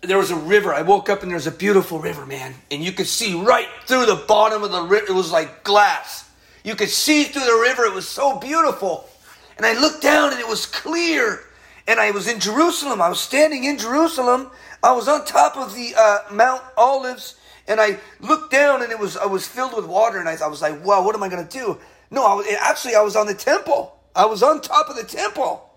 there 0.00 0.18
was 0.18 0.30
a 0.30 0.36
river. 0.36 0.72
I 0.72 0.82
woke 0.82 1.08
up 1.08 1.22
and 1.22 1.30
there 1.30 1.36
was 1.36 1.46
a 1.46 1.52
beautiful 1.52 1.98
river, 1.98 2.24
man. 2.24 2.54
And 2.70 2.82
you 2.84 2.92
could 2.92 3.08
see 3.08 3.34
right 3.34 3.66
through 3.86 4.06
the 4.06 4.24
bottom 4.28 4.62
of 4.62 4.70
the 4.70 4.82
river. 4.82 5.06
It 5.08 5.14
was 5.14 5.32
like 5.32 5.64
glass. 5.64 6.30
You 6.62 6.76
could 6.76 6.88
see 6.88 7.24
through 7.24 7.44
the 7.44 7.60
river. 7.60 7.84
It 7.84 7.94
was 7.94 8.06
so 8.06 8.38
beautiful. 8.38 9.08
And 9.56 9.66
I 9.66 9.78
looked 9.78 10.02
down 10.02 10.30
and 10.30 10.40
it 10.40 10.46
was 10.46 10.66
clear. 10.66 11.40
And 11.88 11.98
I 11.98 12.12
was 12.12 12.28
in 12.28 12.38
Jerusalem. 12.38 13.02
I 13.02 13.08
was 13.08 13.20
standing 13.20 13.64
in 13.64 13.76
Jerusalem. 13.76 14.50
I 14.82 14.92
was 14.92 15.08
on 15.08 15.24
top 15.24 15.56
of 15.56 15.74
the 15.74 15.94
uh, 15.98 16.18
Mount 16.32 16.62
Olives. 16.76 17.34
And 17.66 17.80
I 17.80 17.98
looked 18.20 18.52
down 18.52 18.82
and 18.82 18.92
it 18.92 18.98
was 18.98 19.16
I 19.16 19.26
was 19.26 19.48
filled 19.48 19.74
with 19.74 19.84
water. 19.84 20.18
And 20.18 20.28
I, 20.28 20.36
I 20.36 20.46
was 20.46 20.62
like, 20.62 20.84
wow, 20.84 21.04
what 21.04 21.16
am 21.16 21.24
I 21.24 21.28
going 21.28 21.46
to 21.46 21.58
do? 21.58 21.78
No, 22.10 22.24
I 22.24 22.34
was, 22.34 22.46
eh, 22.46 22.56
actually, 22.58 22.94
I 22.94 23.02
was 23.02 23.16
on 23.16 23.26
the 23.26 23.34
temple. 23.34 23.94
I 24.14 24.26
was 24.26 24.42
on 24.42 24.60
top 24.60 24.88
of 24.88 24.96
the 24.96 25.04
temple. 25.04 25.70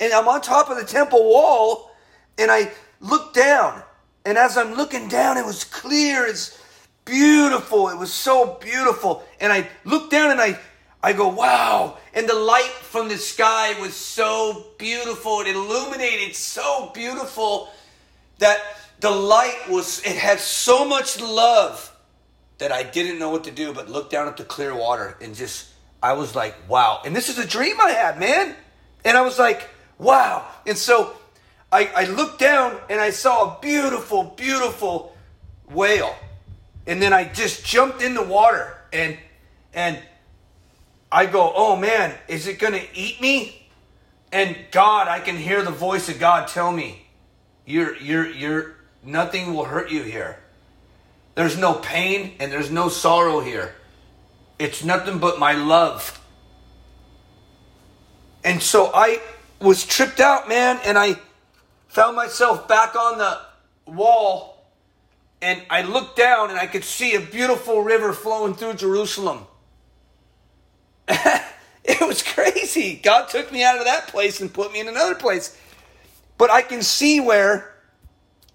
And 0.00 0.12
I'm 0.12 0.28
on 0.28 0.40
top 0.40 0.70
of 0.70 0.76
the 0.76 0.84
temple 0.84 1.24
wall. 1.24 1.90
And 2.38 2.50
I 2.50 2.70
look 3.00 3.34
down. 3.34 3.82
And 4.24 4.36
as 4.38 4.56
I'm 4.56 4.74
looking 4.74 5.08
down, 5.08 5.36
it 5.36 5.44
was 5.44 5.64
clear. 5.64 6.26
It's 6.26 6.58
beautiful. 7.04 7.88
It 7.88 7.96
was 7.96 8.12
so 8.12 8.58
beautiful. 8.60 9.24
And 9.40 9.52
I 9.52 9.68
look 9.84 10.10
down 10.10 10.30
and 10.30 10.40
I, 10.40 10.58
I 11.02 11.12
go, 11.12 11.28
wow. 11.28 11.98
And 12.14 12.28
the 12.28 12.34
light 12.34 12.72
from 12.82 13.08
the 13.08 13.18
sky 13.18 13.78
was 13.80 13.94
so 13.94 14.66
beautiful. 14.78 15.40
It 15.40 15.54
illuminated 15.54 16.34
so 16.34 16.90
beautiful 16.92 17.70
that 18.38 18.58
the 19.00 19.10
light 19.10 19.68
was, 19.68 20.00
it 20.00 20.16
had 20.16 20.40
so 20.40 20.84
much 20.86 21.20
love 21.20 21.95
that 22.58 22.72
I 22.72 22.82
didn't 22.82 23.18
know 23.18 23.30
what 23.30 23.44
to 23.44 23.50
do 23.50 23.72
but 23.72 23.88
look 23.88 24.10
down 24.10 24.28
at 24.28 24.36
the 24.36 24.44
clear 24.44 24.74
water 24.74 25.16
and 25.20 25.34
just, 25.34 25.68
I 26.02 26.14
was 26.14 26.34
like, 26.34 26.54
wow. 26.68 27.02
And 27.04 27.14
this 27.14 27.28
is 27.28 27.38
a 27.38 27.46
dream 27.46 27.76
I 27.80 27.90
had, 27.90 28.18
man. 28.18 28.54
And 29.04 29.16
I 29.16 29.22
was 29.22 29.38
like, 29.38 29.68
wow. 29.98 30.46
And 30.66 30.76
so 30.76 31.16
I, 31.70 31.90
I 31.94 32.04
looked 32.06 32.38
down 32.38 32.78
and 32.88 33.00
I 33.00 33.10
saw 33.10 33.56
a 33.56 33.60
beautiful, 33.60 34.24
beautiful 34.36 35.16
whale. 35.70 36.14
And 36.86 37.02
then 37.02 37.12
I 37.12 37.24
just 37.24 37.64
jumped 37.64 38.02
in 38.02 38.14
the 38.14 38.22
water 38.22 38.76
and 38.92 39.18
and 39.74 39.98
I 41.10 41.26
go, 41.26 41.52
oh 41.54 41.76
man, 41.76 42.14
is 42.28 42.46
it 42.46 42.58
gonna 42.58 42.82
eat 42.94 43.20
me? 43.20 43.68
And 44.32 44.56
God, 44.70 45.08
I 45.08 45.20
can 45.20 45.36
hear 45.36 45.62
the 45.62 45.70
voice 45.70 46.08
of 46.08 46.18
God 46.18 46.48
tell 46.48 46.72
me, 46.72 47.06
you're 47.64 47.96
you're 47.96 48.26
you're 48.26 48.76
nothing 49.02 49.54
will 49.54 49.64
hurt 49.64 49.90
you 49.90 50.02
here. 50.02 50.38
There's 51.36 51.58
no 51.58 51.74
pain 51.74 52.32
and 52.40 52.50
there's 52.50 52.70
no 52.70 52.88
sorrow 52.88 53.40
here. 53.40 53.76
It's 54.58 54.82
nothing 54.82 55.18
but 55.18 55.38
my 55.38 55.52
love. 55.52 56.18
And 58.42 58.62
so 58.62 58.90
I 58.92 59.20
was 59.60 59.84
tripped 59.84 60.18
out, 60.18 60.48
man, 60.48 60.80
and 60.84 60.96
I 60.96 61.16
found 61.88 62.16
myself 62.16 62.66
back 62.66 62.96
on 62.96 63.18
the 63.18 63.38
wall 63.84 64.66
and 65.42 65.62
I 65.68 65.82
looked 65.82 66.16
down 66.16 66.48
and 66.48 66.58
I 66.58 66.66
could 66.66 66.84
see 66.84 67.14
a 67.14 67.20
beautiful 67.20 67.82
river 67.82 68.14
flowing 68.14 68.54
through 68.54 68.74
Jerusalem. 68.74 69.46
it 71.08 72.00
was 72.00 72.22
crazy. 72.22 72.96
God 73.02 73.28
took 73.28 73.52
me 73.52 73.62
out 73.62 73.76
of 73.76 73.84
that 73.84 74.08
place 74.08 74.40
and 74.40 74.52
put 74.52 74.72
me 74.72 74.80
in 74.80 74.88
another 74.88 75.14
place. 75.14 75.60
But 76.38 76.50
I 76.50 76.62
can 76.62 76.80
see 76.80 77.20
where 77.20 77.74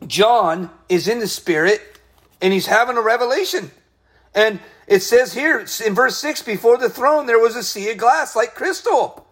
John 0.07 0.71
is 0.89 1.07
in 1.07 1.19
the 1.19 1.27
spirit 1.27 1.90
and 2.41 2.51
he's 2.51 2.65
having 2.65 2.97
a 2.97 3.01
revelation. 3.01 3.71
And 4.33 4.59
it 4.87 5.01
says 5.01 5.33
here 5.33 5.65
in 5.85 5.93
verse 5.93 6.17
6 6.17 6.41
before 6.43 6.77
the 6.77 6.89
throne 6.89 7.25
there 7.25 7.39
was 7.39 7.55
a 7.55 7.63
sea 7.63 7.91
of 7.91 7.97
glass 7.97 8.35
like 8.35 8.55
crystal. 8.55 9.27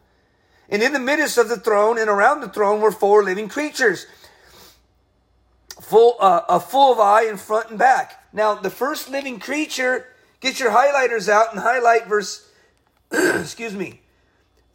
And 0.70 0.84
in 0.84 0.94
the 0.94 1.00
midst 1.00 1.38
of 1.38 1.50
the 1.50 1.58
throne 1.58 1.98
and 1.98 2.10
around 2.10 2.42
the 2.42 2.50
throne 2.50 2.80
were 2.82 2.92
four 2.92 3.24
living 3.24 3.50
creatures, 3.50 4.06
full, 5.82 6.16
uh, 6.20 6.42
uh, 6.48 6.60
full 6.60 6.94
of 6.94 7.00
eye 7.00 7.24
in 7.24 7.38
front 7.38 7.72
and 7.72 7.80
back. 7.80 8.24
Now, 8.32 8.54
the 8.54 8.70
first 8.70 9.10
living 9.10 9.40
creature, 9.40 10.06
get 10.40 10.60
your 10.60 10.72
highlighters 10.72 11.28
out 11.28 11.52
and 11.52 11.60
highlight 11.60 12.08
verse, 12.08 12.48
excuse 13.12 13.74
me, 13.74 14.02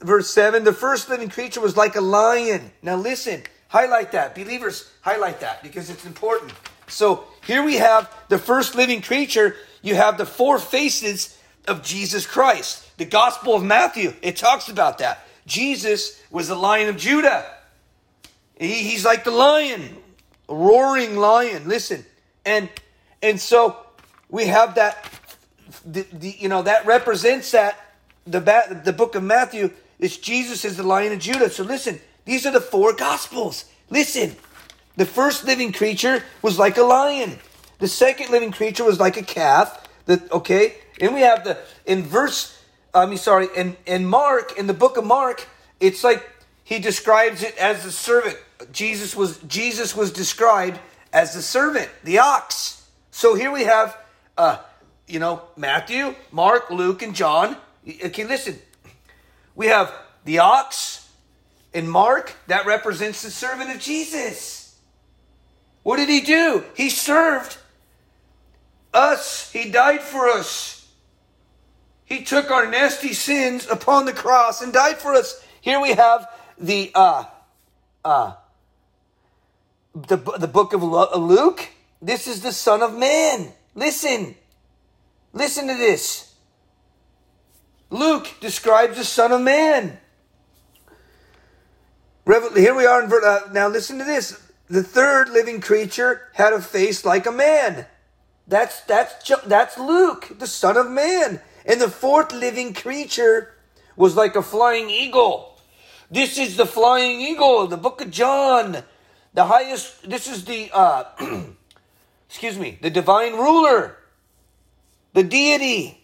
verse 0.00 0.28
7. 0.30 0.64
The 0.64 0.72
first 0.72 1.08
living 1.08 1.28
creature 1.28 1.60
was 1.60 1.76
like 1.76 1.94
a 1.94 2.00
lion. 2.00 2.72
Now, 2.82 2.96
listen, 2.96 3.44
highlight 3.68 4.10
that. 4.12 4.34
Believers, 4.34 4.90
highlight 5.02 5.38
that 5.40 5.62
because 5.62 5.90
it's 5.90 6.04
important. 6.04 6.52
So, 6.86 7.24
here 7.46 7.62
we 7.62 7.76
have 7.76 8.12
the 8.28 8.38
first 8.38 8.74
living 8.74 9.02
creature. 9.02 9.56
You 9.82 9.94
have 9.94 10.18
the 10.18 10.26
four 10.26 10.58
faces 10.58 11.38
of 11.66 11.82
Jesus 11.82 12.26
Christ. 12.26 12.96
The 12.96 13.04
Gospel 13.04 13.54
of 13.54 13.62
Matthew, 13.62 14.14
it 14.22 14.36
talks 14.36 14.68
about 14.68 14.98
that. 14.98 15.26
Jesus 15.46 16.20
was 16.30 16.48
the 16.48 16.54
lion 16.54 16.88
of 16.88 16.96
Judah. 16.96 17.44
He, 18.58 18.82
he's 18.82 19.04
like 19.04 19.24
the 19.24 19.30
lion, 19.30 19.96
roaring 20.48 21.16
lion. 21.16 21.68
Listen. 21.68 22.04
And 22.44 22.68
and 23.22 23.40
so 23.40 23.76
we 24.28 24.46
have 24.46 24.74
that 24.76 25.10
the, 25.84 26.06
the 26.12 26.36
you 26.38 26.48
know 26.48 26.62
that 26.62 26.86
represents 26.86 27.50
that 27.52 27.78
the 28.26 28.40
the 28.84 28.92
book 28.92 29.14
of 29.14 29.22
Matthew 29.22 29.70
is 29.98 30.18
Jesus 30.18 30.64
is 30.64 30.76
the 30.76 30.82
lion 30.82 31.12
of 31.12 31.18
Judah. 31.18 31.50
So 31.50 31.64
listen, 31.64 32.00
these 32.24 32.46
are 32.46 32.52
the 32.52 32.60
four 32.60 32.94
gospels. 32.94 33.64
Listen. 33.90 34.36
The 34.96 35.06
first 35.06 35.44
living 35.44 35.72
creature 35.72 36.22
was 36.42 36.58
like 36.58 36.76
a 36.76 36.82
lion. 36.82 37.38
The 37.78 37.88
second 37.88 38.30
living 38.30 38.52
creature 38.52 38.84
was 38.84 39.00
like 39.00 39.16
a 39.16 39.22
calf. 39.22 39.88
The, 40.06 40.22
okay, 40.30 40.74
and 41.00 41.14
we 41.14 41.20
have 41.22 41.44
the 41.44 41.58
in 41.86 42.02
verse. 42.02 42.60
I 42.92 43.06
mean, 43.06 43.18
sorry, 43.18 43.48
in 43.56 43.76
in 43.86 44.06
Mark, 44.06 44.56
in 44.56 44.66
the 44.66 44.74
book 44.74 44.96
of 44.96 45.04
Mark, 45.04 45.48
it's 45.80 46.04
like 46.04 46.24
he 46.62 46.78
describes 46.78 47.42
it 47.42 47.56
as 47.58 47.82
the 47.82 47.90
servant. 47.90 48.38
Jesus 48.72 49.16
was 49.16 49.38
Jesus 49.38 49.96
was 49.96 50.12
described 50.12 50.78
as 51.12 51.34
the 51.34 51.42
servant, 51.42 51.90
the 52.04 52.18
ox. 52.18 52.88
So 53.10 53.34
here 53.34 53.50
we 53.50 53.64
have, 53.64 53.96
uh, 54.36 54.58
you 55.06 55.18
know, 55.18 55.42
Matthew, 55.56 56.14
Mark, 56.32 56.70
Luke, 56.70 57.02
and 57.02 57.14
John. 57.14 57.56
Okay, 58.04 58.24
listen, 58.24 58.58
we 59.54 59.66
have 59.66 59.92
the 60.24 60.38
ox 60.38 61.08
in 61.72 61.88
Mark 61.88 62.34
that 62.46 62.66
represents 62.66 63.22
the 63.22 63.30
servant 63.30 63.70
of 63.70 63.80
Jesus. 63.80 64.63
What 65.84 65.98
did 65.98 66.08
he 66.08 66.22
do? 66.22 66.64
He 66.74 66.90
served 66.90 67.58
us. 68.92 69.52
He 69.52 69.70
died 69.70 70.00
for 70.00 70.28
us. 70.28 70.88
He 72.06 72.24
took 72.24 72.50
our 72.50 72.68
nasty 72.68 73.12
sins 73.12 73.68
upon 73.70 74.06
the 74.06 74.12
cross 74.12 74.60
and 74.62 74.72
died 74.72 74.98
for 74.98 75.14
us. 75.14 75.40
Here 75.60 75.80
we 75.80 75.92
have 75.92 76.26
the 76.58 76.90
uh 76.94 77.24
uh 78.04 78.32
the 79.94 80.16
the 80.16 80.48
book 80.48 80.72
of 80.72 80.82
Luke. 80.82 81.68
This 82.00 82.26
is 82.26 82.40
the 82.40 82.52
Son 82.52 82.82
of 82.82 82.96
Man. 82.96 83.52
Listen. 83.74 84.34
Listen 85.32 85.68
to 85.68 85.74
this. 85.74 86.34
Luke 87.90 88.28
describes 88.40 88.96
the 88.96 89.04
Son 89.04 89.32
of 89.32 89.42
Man. 89.42 89.98
Here 92.26 92.74
we 92.74 92.86
are 92.86 93.02
in 93.02 93.12
uh, 93.12 93.40
now. 93.52 93.68
Listen 93.68 93.98
to 93.98 94.04
this. 94.04 94.43
The 94.68 94.82
third 94.82 95.28
living 95.28 95.60
creature 95.60 96.28
had 96.34 96.52
a 96.52 96.60
face 96.60 97.04
like 97.04 97.26
a 97.26 97.32
man. 97.32 97.86
That's 98.46 98.80
that's 98.82 99.30
that's 99.46 99.78
Luke, 99.78 100.38
the 100.38 100.46
Son 100.46 100.76
of 100.76 100.90
Man. 100.90 101.40
And 101.66 101.80
the 101.80 101.90
fourth 101.90 102.32
living 102.32 102.74
creature 102.74 103.54
was 103.96 104.16
like 104.16 104.36
a 104.36 104.42
flying 104.42 104.90
eagle. 104.90 105.58
This 106.10 106.38
is 106.38 106.56
the 106.56 106.66
flying 106.66 107.20
eagle, 107.20 107.66
the 107.66 107.76
book 107.76 108.00
of 108.00 108.10
John. 108.10 108.84
The 109.34 109.44
highest 109.44 110.08
this 110.08 110.26
is 110.26 110.44
the 110.44 110.70
uh 110.72 111.04
excuse 112.28 112.58
me, 112.58 112.78
the 112.80 112.90
divine 112.90 113.34
ruler. 113.34 113.98
The 115.12 115.22
deity. 115.22 116.00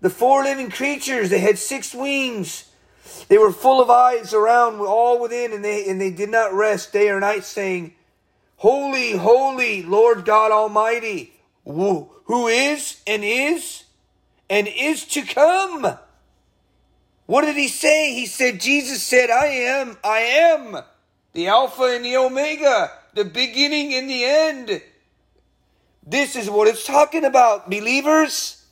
The 0.00 0.10
four 0.10 0.44
living 0.44 0.70
creatures, 0.70 1.28
they 1.28 1.40
had 1.40 1.58
six 1.58 1.94
wings. 1.94 2.69
They 3.28 3.38
were 3.38 3.52
full 3.52 3.80
of 3.80 3.90
eyes 3.90 4.34
around 4.34 4.80
all 4.80 5.20
within 5.20 5.52
and 5.52 5.64
they 5.64 5.88
and 5.88 6.00
they 6.00 6.10
did 6.10 6.30
not 6.30 6.52
rest 6.52 6.92
day 6.92 7.08
or 7.08 7.20
night 7.20 7.44
saying 7.44 7.94
Holy, 8.60 9.12
holy, 9.12 9.82
Lord 9.82 10.26
God 10.26 10.52
Almighty, 10.52 11.32
who 11.64 12.46
is 12.48 13.00
and 13.06 13.24
is 13.24 13.84
and 14.50 14.68
is 14.68 15.06
to 15.06 15.22
come. 15.22 15.96
What 17.24 17.46
did 17.46 17.56
he 17.56 17.68
say? 17.68 18.12
He 18.12 18.26
said, 18.26 18.60
Jesus 18.60 19.02
said, 19.02 19.30
I 19.30 19.46
am, 19.46 19.96
I 20.04 20.18
am 20.18 20.82
the 21.32 21.46
Alpha 21.46 21.84
and 21.84 22.04
the 22.04 22.18
Omega, 22.18 22.90
the 23.14 23.24
beginning 23.24 23.94
and 23.94 24.10
the 24.10 24.24
end. 24.24 24.82
This 26.06 26.36
is 26.36 26.50
what 26.50 26.68
it's 26.68 26.84
talking 26.84 27.24
about, 27.24 27.70
believers. 27.70 28.62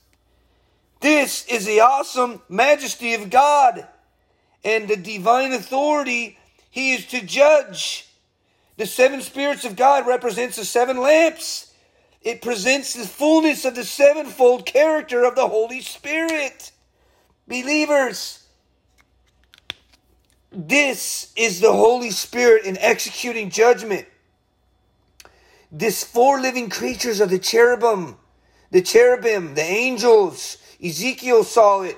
This 1.01 1.47
is 1.47 1.65
the 1.65 1.81
awesome 1.81 2.43
majesty 2.51 3.15
of 3.15 3.31
God 3.31 3.87
and 4.69 4.87
the 4.87 4.97
divine 4.97 5.53
authority 5.53 6.37
he 6.69 6.93
is 6.93 7.07
to 7.07 7.25
judge. 7.25 8.07
The 8.77 8.85
seven 8.85 9.23
spirits 9.23 9.65
of 9.65 9.77
God 9.77 10.07
represents 10.07 10.57
the 10.57 10.65
seven 10.65 10.99
lamps. 10.99 11.73
It 12.21 12.43
presents 12.43 12.93
the 12.93 13.07
fullness 13.07 13.65
of 13.65 13.75
the 13.75 13.85
sevenfold 13.85 14.67
character 14.67 15.25
of 15.25 15.37
the 15.37 15.49
Holy 15.49 15.81
Spirit. 15.81 16.71
Believers, 17.47 18.45
this 20.53 21.33
is 21.35 21.61
the 21.61 21.73
Holy 21.73 22.11
Spirit 22.11 22.67
in 22.67 22.77
executing 22.77 23.49
judgment. 23.49 24.07
This 25.73 26.05
four 26.05 26.43
living 26.43 26.69
creatures 26.69 27.21
of 27.23 27.31
the 27.31 27.39
cherubim, 27.39 28.17
the 28.71 28.83
cherubim, 28.83 29.55
the 29.55 29.63
angels. 29.63 30.59
Ezekiel 30.85 31.43
saw 31.43 31.83
it. 31.83 31.97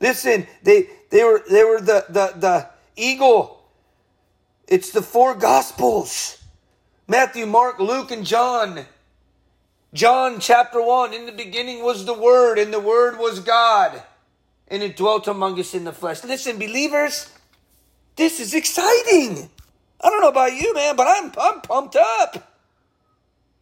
Listen, 0.00 0.48
they 0.64 0.88
they 1.10 1.24
were 1.24 1.42
they 1.48 1.64
were 1.64 1.80
the 1.80 2.04
the 2.08 2.32
the 2.36 2.68
eagle 2.96 3.58
it's 4.66 4.90
the 4.90 5.02
four 5.02 5.34
Gospels 5.34 6.38
Matthew, 7.10 7.46
Mark, 7.46 7.78
Luke, 7.78 8.10
and 8.10 8.24
John. 8.24 8.84
John 9.94 10.40
chapter 10.40 10.82
1 10.82 11.14
In 11.14 11.24
the 11.24 11.32
beginning 11.32 11.82
was 11.82 12.04
the 12.04 12.12
Word, 12.12 12.58
and 12.58 12.72
the 12.72 12.78
Word 12.78 13.18
was 13.18 13.40
God, 13.40 14.02
and 14.68 14.82
it 14.82 14.98
dwelt 14.98 15.26
among 15.26 15.58
us 15.58 15.74
in 15.74 15.84
the 15.84 15.92
flesh. 15.92 16.22
Listen, 16.22 16.58
believers, 16.58 17.32
this 18.16 18.40
is 18.40 18.52
exciting. 18.52 19.48
I 20.02 20.10
don't 20.10 20.20
know 20.20 20.28
about 20.28 20.52
you, 20.52 20.74
man, 20.74 20.96
but 20.96 21.06
I'm, 21.08 21.32
I'm 21.40 21.62
pumped 21.62 21.96
up. 21.96 22.54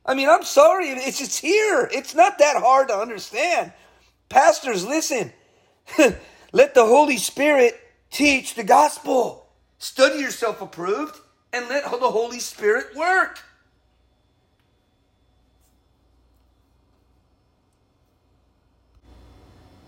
I 0.04 0.14
mean, 0.14 0.28
I'm 0.28 0.42
sorry, 0.42 0.88
it's 0.88 1.18
just 1.18 1.38
here. 1.38 1.88
It's 1.92 2.16
not 2.16 2.38
that 2.38 2.60
hard 2.60 2.88
to 2.88 2.94
understand. 2.94 3.72
Pastors, 4.28 4.84
listen. 4.84 5.32
Let 6.52 6.74
the 6.74 6.86
Holy 6.86 7.16
Spirit 7.16 7.78
teach 8.10 8.54
the 8.54 8.64
gospel. 8.64 9.46
Study 9.78 10.20
yourself 10.20 10.60
approved 10.62 11.18
and 11.52 11.68
let 11.68 11.84
the 11.84 12.10
Holy 12.10 12.40
Spirit 12.40 12.94
work. 12.96 13.40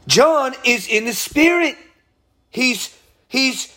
John 0.06 0.54
is 0.64 0.88
in 0.88 1.04
the 1.04 1.12
spirit. 1.12 1.76
He's 2.48 2.96
he's 3.28 3.74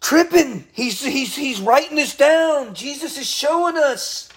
tripping. 0.00 0.66
He's 0.72 1.02
he's 1.02 1.36
he's 1.36 1.60
writing 1.60 1.96
this 1.96 2.16
down. 2.16 2.74
Jesus 2.74 3.16
is 3.16 3.28
showing 3.28 3.78
us. 3.78 4.28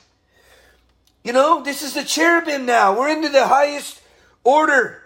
You 1.23 1.33
know, 1.33 1.63
this 1.63 1.81
is 1.81 1.95
the 1.95 2.03
cherubim 2.03 2.67
now. 2.67 2.97
We're 2.97 3.09
into 3.09 3.29
the 3.29 3.47
highest 3.47 3.99
order. 4.43 5.01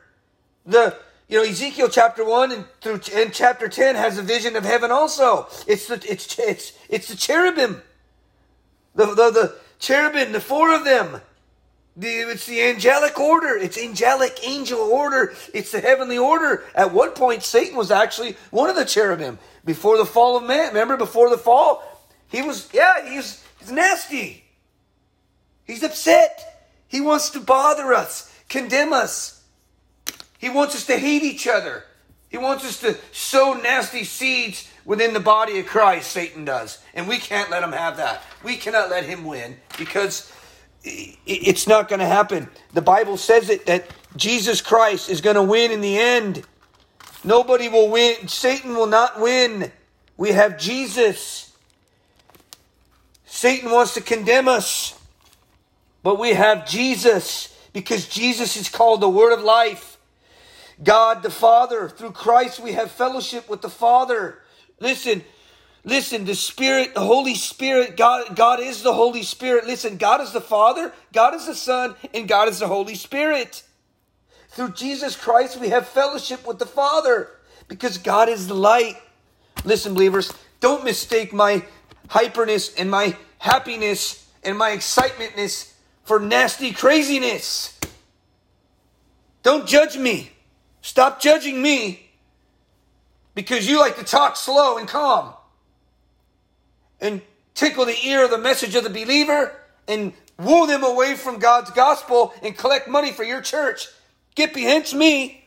The 0.66 0.98
you 1.30 1.38
know, 1.38 1.48
Ezekiel 1.48 1.90
chapter 1.90 2.26
one 2.26 2.52
and 2.52 2.66
through 2.82 3.00
and 3.14 3.32
chapter 3.32 3.70
ten 3.70 3.96
has 3.96 4.18
a 4.18 4.24
vision 4.24 4.56
of 4.56 4.66
heaven. 4.66 4.92
Also, 4.92 5.48
it's 5.68 5.88
the 5.88 6.04
it's 6.10 6.38
it's 6.40 6.74
it's 6.90 7.08
the 7.08 7.16
cherubim, 7.16 7.84
the 8.96 9.06
the, 9.06 9.30
the 9.30 9.56
cherubim, 9.78 10.32
the 10.32 10.42
four 10.42 10.74
of 10.74 10.84
them. 10.84 11.22
The, 11.96 12.08
it's 12.08 12.46
the 12.46 12.62
angelic 12.62 13.20
order. 13.20 13.58
It's 13.58 13.78
angelic 13.78 14.40
angel 14.44 14.80
order. 14.80 15.34
It's 15.54 15.72
the 15.72 15.82
heavenly 15.82 16.18
order. 16.18 16.64
At 16.74 16.94
one 16.94 17.12
point, 17.12 17.44
Satan 17.44 17.76
was 17.76 17.92
actually 17.92 18.38
one 18.52 18.70
of 18.70 18.78
the 18.78 18.86
cherubim 18.86 19.38
before 19.66 19.98
the 19.98 20.06
fall 20.06 20.38
of 20.38 20.44
man. 20.44 20.70
Remember, 20.70 20.96
before 20.96 21.30
the 21.30 21.38
fall, 21.38 21.84
he 22.28 22.42
was 22.42 22.70
yeah, 22.74 23.08
he's 23.08 23.46
he's 23.60 23.72
nasty. 23.72 24.46
He's 25.66 25.84
upset. 25.84 26.66
He 26.88 27.02
wants 27.02 27.30
to 27.32 27.40
bother 27.40 27.94
us, 27.94 28.34
condemn 28.50 28.94
us. 28.94 29.39
He 30.40 30.50
wants 30.50 30.74
us 30.76 30.88
to 30.88 30.98
hate 30.98 31.22
each 31.22 31.48
other. 31.48 31.84
He 32.30 32.38
wants 32.38 32.66
us 32.66 32.80
to 32.80 32.98
sow 33.12 33.54
nasty 33.54 34.04
seeds 34.04 34.68
within 34.86 35.14
the 35.14 35.20
body 35.20 35.60
of 35.60 35.68
Christ, 35.68 36.12
Satan 36.12 36.46
does. 36.46 36.80
And 36.96 37.08
we 37.08 37.18
can't 37.18 37.52
let 37.52 37.62
him 37.62 37.74
have 37.74 37.98
that. 37.98 38.24
We 38.44 38.56
cannot 38.56 38.90
let 38.90 39.04
him 39.04 39.26
win 39.26 39.58
because 39.78 40.32
it's 40.84 41.68
not 41.68 41.90
going 41.90 42.00
to 42.00 42.06
happen. 42.06 42.48
The 42.74 42.82
Bible 42.82 43.18
says 43.18 43.50
it 43.50 43.66
that 43.66 43.86
Jesus 44.16 44.62
Christ 44.62 45.10
is 45.10 45.22
going 45.22 45.36
to 45.36 45.44
win 45.44 45.72
in 45.72 45.82
the 45.82 45.98
end. 45.98 46.44
Nobody 47.24 47.68
will 47.68 47.90
win. 47.90 48.28
Satan 48.28 48.76
will 48.76 48.88
not 48.88 49.20
win. 49.20 49.72
We 50.16 50.32
have 50.32 50.58
Jesus. 50.58 51.54
Satan 53.26 53.72
wants 53.72 53.94
to 53.96 54.02
condemn 54.02 54.48
us. 54.48 54.98
But 56.02 56.18
we 56.18 56.34
have 56.34 56.68
Jesus 56.68 57.56
because 57.74 58.08
Jesus 58.08 58.56
is 58.56 58.70
called 58.70 59.02
the 59.02 59.10
Word 59.10 59.34
of 59.34 59.44
Life. 59.44 59.89
God 60.84 61.24
the 61.24 61.30
Father. 61.30 61.90
Through 61.90 62.12
Christ, 62.12 62.60
we 62.60 62.74
have 62.74 62.92
fellowship 62.92 63.50
with 63.50 63.62
the 63.62 63.70
Father. 63.70 64.40
Listen, 64.80 65.24
listen, 65.84 66.26
the 66.26 66.36
Spirit, 66.36 66.94
the 66.94 67.02
Holy 67.02 67.36
Spirit, 67.36 67.98
God, 67.98 68.36
God 68.36 68.60
is 68.60 68.84
the 68.84 68.94
Holy 68.94 69.24
Spirit. 69.24 69.66
Listen, 69.66 69.98
God 69.98 70.22
is 70.22 70.32
the 70.32 70.42
Father, 70.42 70.94
God 71.14 71.34
is 71.36 71.48
the 71.48 71.56
Son, 71.56 71.96
and 72.14 72.28
God 72.28 72.48
is 72.48 72.60
the 72.60 72.68
Holy 72.68 72.96
Spirit. 72.96 73.64
through 74.50 74.72
Jesus 74.72 75.16
Christ, 75.16 75.60
we 75.60 75.70
have 75.70 75.88
fellowship 75.88 76.46
with 76.48 76.60
the 76.60 76.66
Father 76.66 77.30
because 77.68 77.98
God 77.98 78.30
is 78.30 78.48
the 78.48 78.56
light. 78.56 78.98
Listen, 79.64 79.94
believers, 79.94 80.34
don't 80.60 80.84
mistake 80.84 81.34
my 81.34 81.64
hyperness 82.10 82.74
and 82.78 82.90
my 82.90 83.16
happiness 83.38 84.28
and 84.44 84.58
my 84.58 84.72
excitementness 84.72 85.76
for 86.04 86.20
nasty 86.20 86.72
craziness. 86.74 87.80
Don't 89.44 89.68
judge 89.68 89.98
me. 89.98 90.32
Stop 90.90 91.22
judging 91.22 91.62
me 91.62 92.10
because 93.36 93.70
you 93.70 93.80
like 93.80 93.96
to 93.98 94.04
talk 94.04 94.36
slow 94.36 94.80
and 94.80 94.88
calm 94.88 95.36
and 97.00 97.22
tickle 97.54 97.86
the 97.86 97.96
ear 98.08 98.26
of 98.26 98.32
the 98.32 98.40
message 98.40 98.74
of 98.74 98.84
the 98.84 98.90
believer 98.90 99.56
and 99.88 100.14
woo 100.40 100.66
them 100.66 100.84
away 100.84 101.14
from 101.14 101.38
God's 101.38 101.70
gospel 101.70 102.34
and 102.42 102.58
collect 102.58 102.88
money 102.88 103.12
for 103.12 103.24
your 103.24 103.40
church. 103.40 103.88
Get 104.34 104.52
behind 104.52 104.92
me. 104.94 105.46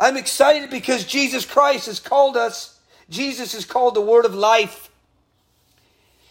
I'm 0.00 0.16
excited 0.16 0.68
because 0.68 1.04
Jesus 1.04 1.46
Christ 1.46 1.86
has 1.86 2.00
called 2.00 2.36
us. 2.36 2.80
Jesus 3.08 3.54
is 3.54 3.64
called 3.64 3.94
the 3.94 4.00
word 4.00 4.24
of 4.24 4.34
life. 4.34 4.90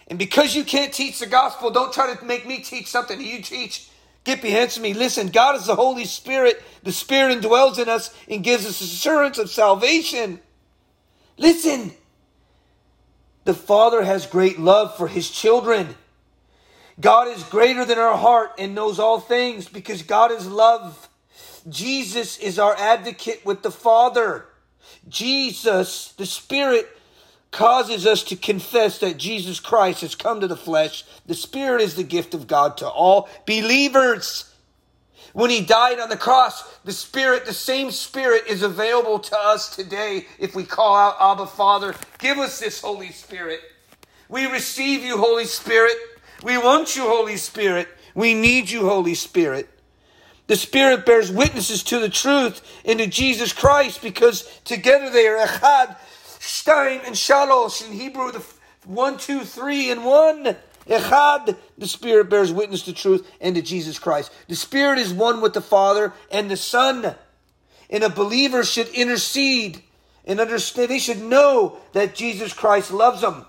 And 0.10 0.20
because 0.20 0.58
you 0.58 0.65
can't 0.65 0.94
teach 0.94 1.20
the 1.20 1.26
gospel, 1.26 1.72
don't 1.72 1.94
try 1.94 2.13
to 2.13 2.26
make 2.26 2.46
me 2.46 2.60
teach 2.60 2.88
something 2.88 3.22
you 3.22 3.41
teach. 3.41 3.88
Get 4.26 4.42
behind 4.42 4.78
me. 4.82 4.94
Listen, 4.94 5.30
God 5.30 5.56
is 5.56 5.68
the 5.68 5.76
Holy 5.76 6.06
Spirit. 6.06 6.62
The 6.84 6.92
Spirit 6.92 7.40
indwells 7.40 7.80
in 7.80 7.88
us 7.88 8.14
and 8.28 8.44
gives 8.44 8.66
us 8.66 8.82
assurance 8.82 9.38
of 9.38 9.52
salvation. 9.52 10.40
Listen, 11.38 11.92
the 13.46 13.54
Father 13.54 14.04
has 14.04 14.26
great 14.26 14.60
love 14.60 14.98
for 14.98 15.08
his 15.08 15.30
children. 15.30 15.96
God 17.00 17.28
is 17.28 17.44
greater 17.44 17.86
than 17.86 18.00
our 18.00 18.18
heart 18.18 18.54
and 18.58 18.74
knows 18.74 19.00
all 19.00 19.20
things 19.20 19.70
because 19.70 20.02
God 20.02 20.32
is 20.32 20.48
love. 20.48 21.08
Jesus 21.70 22.38
is 22.40 22.58
our 22.58 22.76
advocate 22.78 23.46
with 23.46 23.62
the 23.62 23.72
Father. 23.72 24.48
Jesus, 25.08 26.14
the 26.14 26.26
Spirit, 26.26 26.88
causes 27.56 28.06
us 28.06 28.22
to 28.26 28.36
confess 28.36 29.00
that 29.00 29.18
Jesus 29.18 29.60
Christ 29.60 30.02
has 30.02 30.13
come 30.13 30.41
to 30.41 30.48
the 30.48 30.58
flesh. 30.58 31.06
The 31.26 31.34
Spirit 31.34 31.82
is 31.82 31.96
the 31.96 32.04
gift 32.04 32.34
of 32.34 32.48
God 32.48 32.78
to 32.78 32.88
all 32.88 33.30
believers. 33.48 34.54
When 35.32 35.50
he 35.50 35.62
died 35.62 36.00
on 36.00 36.10
the 36.10 36.18
cross, 36.18 36.63
the 36.84 36.91
Spirit, 36.91 37.46
the 37.46 37.54
same 37.54 37.91
Spirit, 37.91 38.44
is 38.48 38.62
available 38.62 39.20
to 39.20 39.38
us 39.38 39.74
today 39.74 40.28
if 40.38 40.54
we 40.54 40.65
call 40.65 40.96
out, 40.96 41.15
Abba, 41.20 41.48
Father, 41.48 41.96
give 42.20 42.38
us 42.38 42.60
this 42.60 42.82
Holy 42.82 43.12
Spirit. 43.12 43.62
We 44.28 44.46
receive 44.46 45.04
you, 45.04 45.18
Holy 45.18 45.46
Spirit. 45.46 45.96
We 46.44 46.58
want 46.58 46.96
you, 46.96 47.04
Holy 47.04 47.38
Spirit. 47.38 47.88
We 48.13 48.34
need 48.34 48.70
you, 48.70 48.88
Holy 48.88 49.15
Spirit. 49.15 49.70
The 50.48 50.56
Spirit 50.56 51.06
bears 51.06 51.32
witnesses 51.32 51.84
to 51.84 52.00
the 52.00 52.10
truth 52.10 52.62
and 52.86 53.00
to 53.00 53.08
Jesus 53.08 53.52
Christ 53.52 54.02
because 54.02 54.48
together 54.63 55.10
they 55.10 55.28
are 55.28 55.48
echad, 55.48 55.98
stein, 56.46 57.02
and 57.06 57.16
shalosh. 57.16 57.86
In 57.86 57.94
Hebrew, 57.94 58.32
the 58.32 58.44
one, 58.86 59.18
two, 59.18 59.42
three, 59.42 59.92
and 59.92 60.06
one. 60.06 60.56
Echad, 60.88 61.58
the 61.78 61.88
Spirit 61.88 62.30
bears 62.30 62.52
witness 62.52 62.84
to 62.84 62.94
truth 62.94 63.28
and 63.42 63.56
to 63.56 63.62
Jesus 63.62 63.98
Christ. 63.98 64.32
The 64.48 64.56
Spirit 64.56 65.00
is 65.00 65.12
one 65.12 65.42
with 65.42 65.54
the 65.54 65.62
Father 65.62 66.14
and 66.32 66.50
the 66.50 66.58
Son. 66.58 67.16
And 67.90 68.04
a 68.04 68.10
believer 68.10 68.64
should 68.64 68.90
intercede 68.90 69.82
and 70.26 70.40
understand. 70.40 70.92
They 70.92 71.00
should 71.00 71.22
know 71.22 71.78
that 71.94 72.16
Jesus 72.16 72.54
Christ 72.54 72.92
loves 72.92 73.22
them. 73.22 73.46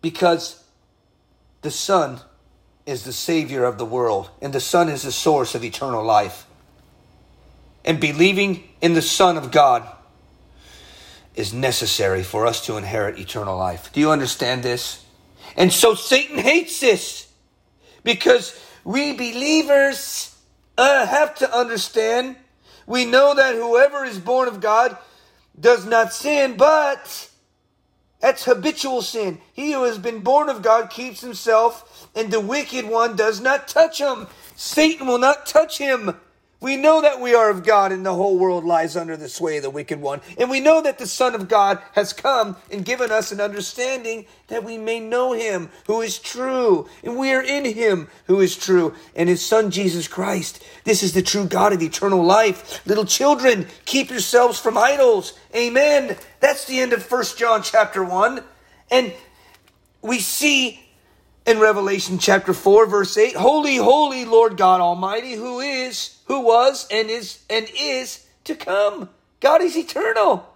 Because 0.00 0.64
the 1.62 1.70
Son 1.70 2.20
is 2.86 3.04
the 3.04 3.12
Savior 3.12 3.64
of 3.64 3.78
the 3.78 3.84
world, 3.84 4.30
and 4.40 4.52
the 4.52 4.60
Son 4.60 4.88
is 4.88 5.02
the 5.02 5.10
source 5.10 5.56
of 5.56 5.64
eternal 5.64 6.04
life. 6.04 6.46
And 7.86 8.00
believing 8.00 8.64
in 8.80 8.94
the 8.94 9.02
Son 9.02 9.36
of 9.36 9.50
God 9.52 9.88
is 11.36 11.54
necessary 11.54 12.22
for 12.22 12.46
us 12.46 12.66
to 12.66 12.76
inherit 12.76 13.18
eternal 13.18 13.56
life. 13.56 13.92
Do 13.92 14.00
you 14.00 14.10
understand 14.10 14.62
this? 14.62 15.04
And 15.56 15.72
so 15.72 15.94
Satan 15.94 16.38
hates 16.38 16.80
this 16.80 17.28
because 18.02 18.60
we 18.84 19.12
believers 19.12 20.36
uh, 20.76 21.06
have 21.06 21.34
to 21.36 21.56
understand. 21.56 22.36
We 22.86 23.04
know 23.04 23.34
that 23.34 23.54
whoever 23.54 24.04
is 24.04 24.18
born 24.18 24.48
of 24.48 24.60
God 24.60 24.96
does 25.58 25.86
not 25.86 26.12
sin, 26.12 26.56
but 26.56 27.30
that's 28.20 28.44
habitual 28.44 29.02
sin. 29.02 29.38
He 29.52 29.72
who 29.72 29.84
has 29.84 29.98
been 29.98 30.20
born 30.20 30.48
of 30.48 30.62
God 30.62 30.90
keeps 30.90 31.20
himself, 31.20 32.08
and 32.14 32.30
the 32.30 32.40
wicked 32.40 32.86
one 32.86 33.16
does 33.16 33.40
not 33.40 33.68
touch 33.68 34.00
him. 34.00 34.26
Satan 34.56 35.06
will 35.06 35.18
not 35.18 35.46
touch 35.46 35.78
him. 35.78 36.16
We 36.58 36.76
know 36.76 37.02
that 37.02 37.20
we 37.20 37.34
are 37.34 37.50
of 37.50 37.64
God 37.64 37.92
and 37.92 38.04
the 38.04 38.14
whole 38.14 38.38
world 38.38 38.64
lies 38.64 38.96
under 38.96 39.14
the 39.14 39.28
sway 39.28 39.58
of 39.58 39.62
the 39.62 39.70
wicked 39.70 40.00
one. 40.00 40.22
And 40.38 40.48
we 40.48 40.60
know 40.60 40.80
that 40.80 40.98
the 40.98 41.06
Son 41.06 41.34
of 41.34 41.48
God 41.48 41.80
has 41.92 42.14
come 42.14 42.56
and 42.72 42.84
given 42.84 43.12
us 43.12 43.30
an 43.30 43.42
understanding 43.42 44.24
that 44.48 44.64
we 44.64 44.78
may 44.78 44.98
know 44.98 45.32
him 45.32 45.68
who 45.86 46.00
is 46.00 46.18
true. 46.18 46.88
And 47.04 47.18
we 47.18 47.32
are 47.32 47.42
in 47.42 47.66
him 47.66 48.08
who 48.26 48.40
is 48.40 48.56
true 48.56 48.94
and 49.14 49.28
his 49.28 49.44
Son 49.44 49.70
Jesus 49.70 50.08
Christ. 50.08 50.64
This 50.84 51.02
is 51.02 51.12
the 51.12 51.20
true 51.20 51.46
God 51.46 51.74
of 51.74 51.82
eternal 51.82 52.24
life. 52.24 52.84
Little 52.86 53.04
children, 53.04 53.66
keep 53.84 54.08
yourselves 54.08 54.58
from 54.58 54.78
idols. 54.78 55.38
Amen. 55.54 56.16
That's 56.40 56.64
the 56.64 56.80
end 56.80 56.94
of 56.94 57.02
First 57.02 57.36
John 57.36 57.62
chapter 57.62 58.02
1. 58.02 58.42
And 58.90 59.12
we 60.00 60.20
see 60.20 60.80
in 61.46 61.60
Revelation 61.60 62.18
chapter 62.18 62.54
4, 62.54 62.86
verse 62.86 63.16
8 63.16 63.36
Holy, 63.36 63.76
holy 63.76 64.24
Lord 64.24 64.56
God 64.56 64.80
Almighty, 64.80 65.34
who 65.34 65.60
is, 65.60 66.15
who 66.26 66.40
was, 66.40 66.86
and 66.90 67.10
is, 67.10 67.40
and 67.48 67.68
is 67.78 68.26
to 68.44 68.54
come. 68.54 69.08
God 69.40 69.62
is 69.62 69.76
eternal. 69.76 70.48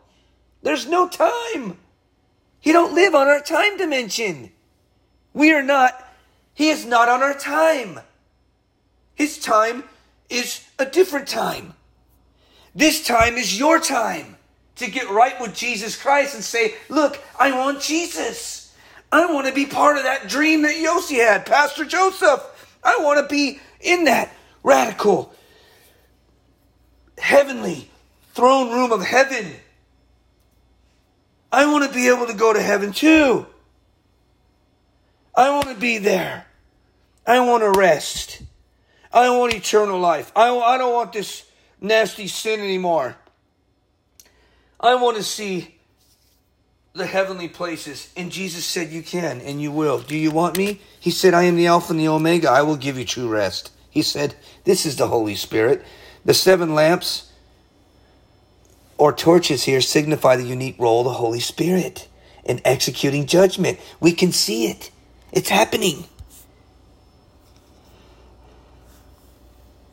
There's 0.63 0.87
no 0.87 1.09
time. 1.09 1.79
He 2.61 2.73
don't 2.73 2.95
live 2.95 3.15
on 3.15 3.29
our 3.29 3.41
time 3.41 3.77
dimension. 3.77 4.53
We 5.33 5.53
are 5.53 5.63
not, 5.63 6.07
He 6.55 6.69
is 6.69 6.85
not 6.85 7.09
on 7.09 7.23
our 7.23 7.35
time. 7.35 8.01
His 9.15 9.39
time 9.39 9.85
is 10.29 10.65
a 10.79 10.87
different 10.87 11.29
time. 11.29 11.75
This 12.75 13.05
time 13.05 13.37
is 13.37 13.59
your 13.59 13.81
time 13.81 14.37
to 14.77 14.91
get 14.91 15.11
right 15.11 15.39
with 15.41 15.55
Jesus 15.55 16.01
Christ 16.01 16.35
and 16.35 16.45
say, 16.45 16.75
Look, 16.89 17.23
I 17.39 17.53
want 17.53 17.81
Jesus. 17.81 18.75
I 19.13 19.33
want 19.33 19.47
to 19.49 19.53
be 19.53 19.67
part 19.67 19.97
of 19.97 20.05
that 20.05 20.29
dream 20.29 20.63
that 20.63 20.77
Yossi 20.77 21.17
had, 21.17 21.45
Pastor 21.45 21.85
Joseph. 21.85 22.79
I 22.83 22.99
want 23.01 23.21
to 23.21 23.35
be 23.35 23.61
in 23.81 24.05
that 24.05 24.33
radical, 24.63 25.35
heavenly 27.41 27.89
throne 28.35 28.71
room 28.71 28.93
of 28.93 29.03
heaven. 29.03 29.51
I 31.51 31.65
want 31.65 31.89
to 31.89 31.95
be 31.95 32.09
able 32.09 32.27
to 32.27 32.35
go 32.35 32.53
to 32.53 32.61
heaven 32.61 32.93
too. 32.93 33.47
I 35.35 35.49
want 35.49 35.69
to 35.69 35.75
be 35.75 35.97
there. 35.97 36.45
I 37.27 37.41
want 37.41 37.63
to 37.63 37.71
rest. 37.71 38.43
I 39.11 39.31
want 39.31 39.55
eternal 39.55 39.99
life. 39.99 40.31
I, 40.37 40.55
I 40.55 40.77
don't 40.77 40.93
want 40.93 41.15
this 41.15 41.51
nasty 41.81 42.29
sin 42.29 42.61
anymore. 42.61 43.17
I 44.79 44.97
want 44.97 45.17
to 45.17 45.23
see 45.23 45.77
the 46.93 47.07
heavenly 47.07 47.49
places. 47.49 48.13
And 48.19 48.31
Jesus 48.31 48.67
said, 48.67 48.91
You 48.91 49.03
can 49.03 49.41
and 49.41 49.63
you 49.63 49.73
will. 49.73 50.01
Do 50.01 50.17
you 50.17 50.31
want 50.31 50.59
me? 50.59 50.81
He 51.01 51.11
said, 51.11 51.33
I 51.33 51.45
am 51.45 51.57
the 51.57 51.69
Alpha 51.69 51.93
and 51.93 52.01
the 52.01 52.09
Omega. 52.09 52.51
I 52.51 52.61
will 52.63 52.77
give 52.77 52.99
you 52.99 53.07
true 53.07 53.29
rest. 53.29 53.73
He 53.89 54.03
said, 54.03 54.35
This 54.65 54.85
is 54.85 54.97
the 54.97 55.09
Holy 55.09 55.35
Spirit. 55.35 55.83
The 56.23 56.35
seven 56.35 56.75
lamps 56.75 57.30
or 59.01 59.15
torches 59.15 59.65
here 59.65 59.81
signify 59.81 60.37
the 60.37 60.45
unique 60.45 60.77
role 60.79 61.01
of 61.01 61.07
the 61.07 61.15
Holy 61.15 61.41
Spirit 61.41 62.07
in 62.45 62.61
executing 62.67 63.25
judgment. 63.25 63.81
We 63.99 64.13
can 64.13 64.31
see 64.31 64.67
it, 64.67 64.91
it's 65.33 65.49
happening. 65.49 66.05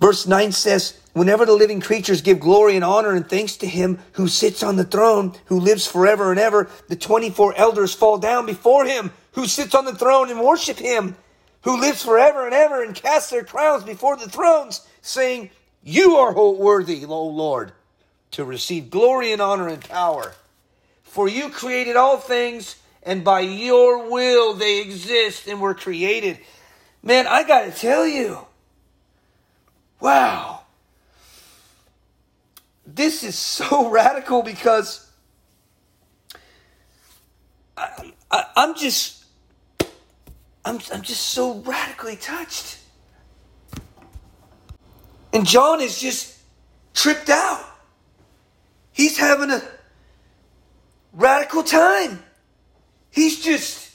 Verse 0.01 0.27
9 0.27 0.51
says, 0.51 0.99
Whenever 1.13 1.45
the 1.45 1.53
living 1.53 1.79
creatures 1.79 2.21
give 2.21 2.41
glory 2.41 2.75
and 2.75 2.83
honor 2.83 3.15
and 3.15 3.27
thanks 3.27 3.55
to 3.57 3.65
him 3.65 3.97
who 4.11 4.27
sits 4.27 4.61
on 4.61 4.75
the 4.75 4.83
throne, 4.83 5.33
who 5.45 5.59
lives 5.59 5.87
forever 5.87 6.29
and 6.29 6.39
ever, 6.39 6.69
the 6.89 6.95
24 6.95 7.55
elders 7.55 7.93
fall 7.93 8.17
down 8.17 8.45
before 8.45 8.85
him 8.85 9.11
who 9.31 9.47
sits 9.47 9.73
on 9.73 9.85
the 9.85 9.95
throne 9.95 10.29
and 10.29 10.41
worship 10.41 10.77
him 10.77 11.15
who 11.61 11.79
lives 11.79 12.03
forever 12.03 12.45
and 12.45 12.53
ever 12.53 12.83
and 12.83 12.93
cast 12.93 13.31
their 13.31 13.45
crowns 13.45 13.83
before 13.83 14.17
the 14.17 14.29
thrones, 14.29 14.85
saying, 15.01 15.49
You 15.81 16.17
are 16.17 16.33
worthy, 16.33 17.03
O 17.05 17.25
Lord, 17.25 17.71
to 18.37 18.45
receive 18.45 18.89
glory 18.89 19.31
and 19.31 19.41
honor 19.41 19.67
and 19.67 19.81
power. 19.81 20.33
For 21.03 21.27
you 21.27 21.49
created 21.49 21.95
all 21.95 22.17
things, 22.17 22.77
and 23.03 23.23
by 23.23 23.41
your 23.41 24.09
will 24.09 24.53
they 24.53 24.79
exist 24.81 25.47
and 25.47 25.61
were 25.61 25.75
created. 25.75 26.39
Man, 27.03 27.27
I 27.27 27.43
got 27.43 27.65
to 27.65 27.71
tell 27.71 28.07
you, 28.07 28.39
wow 29.99 30.57
this 32.87 33.23
is 33.23 33.37
so 33.37 33.89
radical 33.91 34.41
because 34.41 35.11
I, 37.75 38.11
am 38.55 38.75
just 38.75 39.25
I'm, 40.65 40.79
I'm 40.91 41.01
just 41.01 41.27
so 41.27 41.59
radically 41.59 42.15
touched 42.15 42.79
And 45.31 45.45
John 45.45 45.81
is 45.81 45.99
just 45.99 46.39
tripped 46.95 47.29
out. 47.29 47.63
He's 48.97 49.15
having 49.15 49.51
a 49.51 49.61
radical 51.13 51.61
time. 51.61 52.23
He's 53.11 53.43
just, 53.43 53.91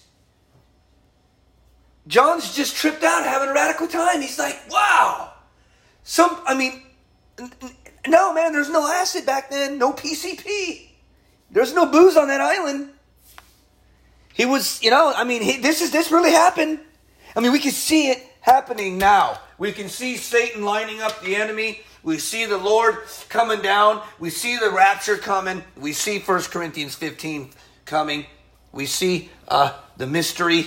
John's 2.06 2.54
just 2.54 2.76
tripped 2.76 3.02
out 3.02 3.24
having 3.24 3.48
a 3.48 3.52
radical 3.52 3.88
time. 3.88 4.20
He's 4.20 4.38
like, 4.38 4.56
wow. 4.70 5.32
Some, 6.04 6.40
I 6.46 6.54
mean, 6.54 6.84
no, 8.06 8.32
man, 8.32 8.52
there's 8.52 8.70
no 8.70 8.86
acid 8.86 9.26
back 9.26 9.50
then, 9.50 9.76
no 9.76 9.92
PCP. 9.92 10.90
There's 11.50 11.74
no 11.74 11.86
booze 11.86 12.16
on 12.16 12.28
that 12.28 12.40
island. 12.40 12.90
He 14.34 14.46
was, 14.46 14.80
you 14.84 14.90
know, 14.92 15.12
I 15.16 15.24
mean, 15.24 15.42
he, 15.42 15.56
this 15.56 15.82
is 15.82 15.90
this 15.90 16.12
really 16.12 16.30
happened. 16.30 16.78
I 17.34 17.40
mean, 17.40 17.50
we 17.50 17.58
can 17.58 17.72
see 17.72 18.08
it 18.08 18.24
happening 18.40 18.98
now. 18.98 19.40
We 19.58 19.72
can 19.72 19.88
see 19.88 20.16
Satan 20.16 20.62
lining 20.62 21.00
up 21.00 21.20
the 21.22 21.34
enemy. 21.34 21.80
We 22.04 22.18
see 22.18 22.46
the 22.46 22.58
Lord 22.58 22.98
coming 23.28 23.62
down. 23.62 24.02
We 24.18 24.30
see 24.30 24.56
the 24.56 24.70
rapture 24.70 25.16
coming. 25.16 25.62
We 25.76 25.92
see 25.92 26.18
1 26.18 26.42
Corinthians 26.44 26.96
15 26.96 27.50
coming. 27.84 28.26
We 28.72 28.86
see 28.86 29.30
uh, 29.46 29.72
the 29.96 30.06
mystery. 30.06 30.66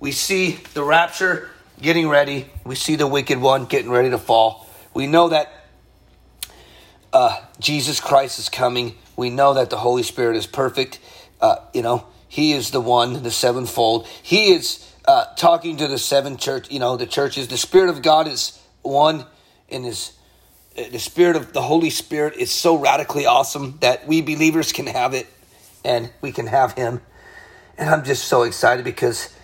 We 0.00 0.10
see 0.10 0.58
the 0.74 0.82
rapture 0.82 1.50
getting 1.80 2.08
ready. 2.08 2.50
We 2.64 2.74
see 2.74 2.96
the 2.96 3.06
wicked 3.06 3.38
one 3.38 3.66
getting 3.66 3.90
ready 3.90 4.10
to 4.10 4.18
fall. 4.18 4.68
We 4.92 5.06
know 5.06 5.28
that 5.28 5.52
uh, 7.12 7.40
Jesus 7.60 8.00
Christ 8.00 8.38
is 8.38 8.48
coming. 8.48 8.96
We 9.16 9.30
know 9.30 9.54
that 9.54 9.70
the 9.70 9.76
Holy 9.76 10.02
Spirit 10.02 10.36
is 10.36 10.46
perfect. 10.46 10.98
Uh, 11.40 11.56
you 11.72 11.82
know, 11.82 12.06
He 12.28 12.52
is 12.52 12.72
the 12.72 12.80
one, 12.80 13.22
the 13.22 13.30
sevenfold. 13.30 14.06
He 14.22 14.52
is 14.52 14.92
uh, 15.06 15.26
talking 15.36 15.76
to 15.76 15.86
the 15.86 15.98
seven 15.98 16.36
church. 16.36 16.70
You 16.70 16.80
know, 16.80 16.96
the 16.96 17.06
churches. 17.06 17.48
The 17.48 17.56
Spirit 17.56 17.90
of 17.90 18.02
God 18.02 18.26
is 18.26 18.60
one, 18.82 19.26
and 19.70 19.84
His 19.84 20.12
the 20.76 20.98
Spirit 20.98 21.36
of 21.36 21.52
the 21.52 21.62
Holy 21.62 21.90
Spirit 21.90 22.36
is 22.36 22.50
so 22.50 22.76
radically 22.76 23.26
awesome 23.26 23.78
that 23.80 24.06
we 24.06 24.20
believers 24.20 24.72
can 24.72 24.86
have 24.86 25.14
it, 25.14 25.26
and 25.84 26.10
we 26.20 26.32
can 26.32 26.46
have 26.46 26.72
Him. 26.72 27.00
And 27.78 27.90
I'm 27.90 28.04
just 28.04 28.24
so 28.24 28.42
excited 28.42 28.84
because 28.84 29.34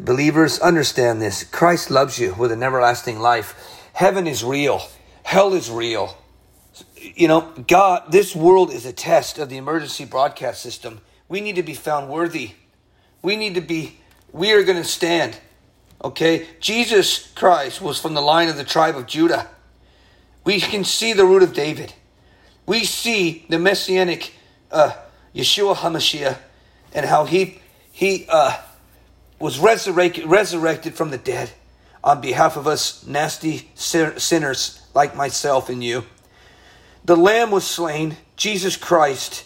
believers 0.00 0.58
understand 0.58 1.20
this. 1.20 1.44
Christ 1.44 1.90
loves 1.90 2.18
you 2.18 2.34
with 2.34 2.52
an 2.52 2.62
everlasting 2.62 3.18
life. 3.18 3.54
Heaven 3.92 4.26
is 4.26 4.44
real. 4.44 4.82
Hell 5.22 5.54
is 5.54 5.70
real 5.70 6.16
you 7.14 7.28
know, 7.28 7.52
God, 7.68 8.10
this 8.10 8.34
world 8.34 8.72
is 8.72 8.86
a 8.86 8.92
test 8.92 9.38
of 9.38 9.48
the 9.48 9.56
emergency 9.56 10.04
broadcast 10.04 10.62
system. 10.62 11.00
We 11.28 11.40
need 11.40 11.56
to 11.56 11.62
be 11.62 11.74
found 11.74 12.08
worthy. 12.08 12.52
We 13.22 13.36
need 13.36 13.54
to 13.54 13.60
be, 13.60 13.98
we 14.32 14.52
are 14.52 14.62
going 14.62 14.78
to 14.78 14.88
stand. 14.88 15.38
Okay? 16.02 16.46
Jesus 16.60 17.32
Christ 17.34 17.80
was 17.80 18.00
from 18.00 18.14
the 18.14 18.20
line 18.20 18.48
of 18.48 18.56
the 18.56 18.64
tribe 18.64 18.96
of 18.96 19.06
Judah. 19.06 19.48
We 20.44 20.60
can 20.60 20.84
see 20.84 21.12
the 21.12 21.24
root 21.24 21.42
of 21.42 21.52
David. 21.52 21.94
We 22.66 22.84
see 22.84 23.44
the 23.48 23.58
messianic 23.58 24.34
uh, 24.70 24.92
Yeshua 25.34 25.76
HaMashiach 25.76 26.38
and 26.94 27.06
how 27.06 27.24
he, 27.24 27.60
he 27.92 28.26
uh, 28.28 28.58
was 29.38 29.58
resurrected, 29.58 30.26
resurrected 30.26 30.94
from 30.94 31.10
the 31.10 31.18
dead 31.18 31.50
on 32.02 32.20
behalf 32.20 32.56
of 32.56 32.66
us 32.66 33.06
nasty 33.06 33.70
sinners 33.74 34.86
like 34.94 35.16
myself 35.16 35.68
and 35.68 35.82
you. 35.82 36.04
The 37.04 37.16
Lamb 37.16 37.50
was 37.50 37.66
slain. 37.66 38.16
Jesus 38.36 38.76
Christ 38.76 39.44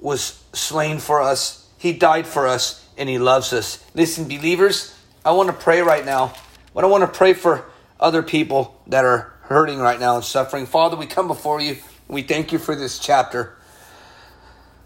was 0.00 0.42
slain 0.52 0.98
for 0.98 1.20
us. 1.20 1.68
He 1.78 1.92
died 1.92 2.26
for 2.26 2.46
us 2.46 2.86
and 2.96 3.08
He 3.08 3.18
loves 3.18 3.52
us. 3.52 3.84
Listen, 3.94 4.24
believers, 4.24 4.94
I 5.24 5.32
want 5.32 5.48
to 5.48 5.52
pray 5.52 5.82
right 5.82 6.04
now. 6.04 6.34
But 6.74 6.84
I 6.84 6.86
want 6.86 7.02
to 7.02 7.18
pray 7.18 7.34
for 7.34 7.64
other 7.98 8.22
people 8.22 8.80
that 8.86 9.04
are 9.04 9.32
hurting 9.48 9.78
right 9.78 9.98
now 9.98 10.16
and 10.16 10.24
suffering. 10.24 10.66
Father, 10.66 10.94
we 10.96 11.06
come 11.06 11.26
before 11.26 11.58
you. 11.58 11.78
We 12.06 12.20
thank 12.22 12.52
you 12.52 12.58
for 12.58 12.76
this 12.76 12.98
chapter. 12.98 13.56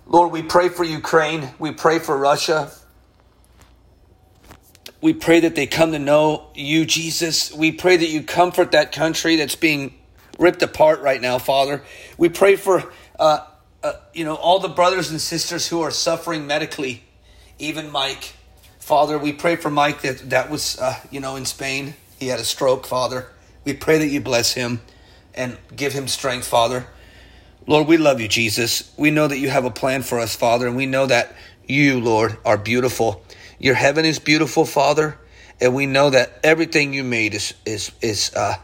Lord, 0.07 0.31
we 0.31 0.43
pray 0.43 0.69
for 0.69 0.85
Ukraine. 0.85 1.51
We 1.59 1.73
pray 1.73 1.99
for 1.99 2.17
Russia. 2.17 2.71
We 5.01 5.15
pray 5.15 5.41
that 5.41 5.57
they 5.57 5.67
come 5.67 5.91
to 5.91 5.99
know 5.99 6.47
you, 6.55 6.87
Jesus. 6.87 7.53
We 7.53 7.73
pray 7.73 7.97
that 7.97 8.09
you 8.09 8.23
comfort 8.23 8.71
that 8.71 8.93
country 8.93 9.35
that's 9.35 9.57
being 9.57 9.99
ripped 10.39 10.63
apart 10.63 11.01
right 11.01 11.21
now, 11.21 11.39
Father. 11.39 11.83
We 12.17 12.29
pray 12.29 12.55
for, 12.55 12.93
uh, 13.19 13.45
uh, 13.83 13.95
you 14.15 14.25
know, 14.25 14.37
all 14.37 14.61
the 14.61 14.69
brothers 14.69 15.11
and 15.11 15.21
sisters 15.21 15.67
who 15.67 15.81
are 15.83 15.91
suffering 15.91 16.47
medically, 16.47 17.03
even 17.59 17.91
Mike. 17.91 18.35
Father, 18.79 19.19
we 19.19 19.33
pray 19.33 19.57
for 19.57 19.71
Mike 19.71 20.03
that 20.03 20.31
that 20.31 20.51
was, 20.51 20.79
uh, 20.79 20.95
you 21.11 21.19
know, 21.19 21.35
in 21.35 21.47
Spain. 21.47 21.95
He 22.21 22.29
had 22.29 22.39
a 22.39 22.45
stroke, 22.45 22.87
Father. 22.87 23.27
We 23.65 23.75
pray 23.75 23.99
that 23.99 24.09
you 24.09 24.21
bless 24.21 24.53
him 24.55 24.81
and 25.35 25.57
give 25.75 25.93
him 25.93 26.09
strength, 26.09 26.47
Father. 26.47 26.87
Lord, 27.67 27.87
we 27.87 27.97
love 27.97 28.21
you, 28.21 28.29
Jesus. 28.29 28.93
We 28.97 29.11
know 29.11 29.29
that 29.29 29.39
you 29.39 29.51
have 29.51 29.65
a 29.65 29.71
plan 29.71 30.03
for 30.03 30.19
us, 30.19 30.35
Father, 30.35 30.67
and 30.67 30.77
we 30.77 30.87
know 30.87 31.07
that 31.07 31.35
you, 31.67 32.01
Lord, 32.01 32.37
are 32.45 32.59
beautiful. 32.59 33.25
Your 33.59 33.75
heaven 33.75 34.05
is 34.05 34.19
beautiful, 34.19 34.65
Father, 34.65 35.19
and 35.61 35.75
we 35.75 35.87
know 35.87 36.11
that 36.11 36.41
everything 36.43 36.93
you 36.93 37.05
made 37.05 37.35
is 37.35 37.55
is 37.65 37.93
is 38.01 38.35
uh, 38.35 38.57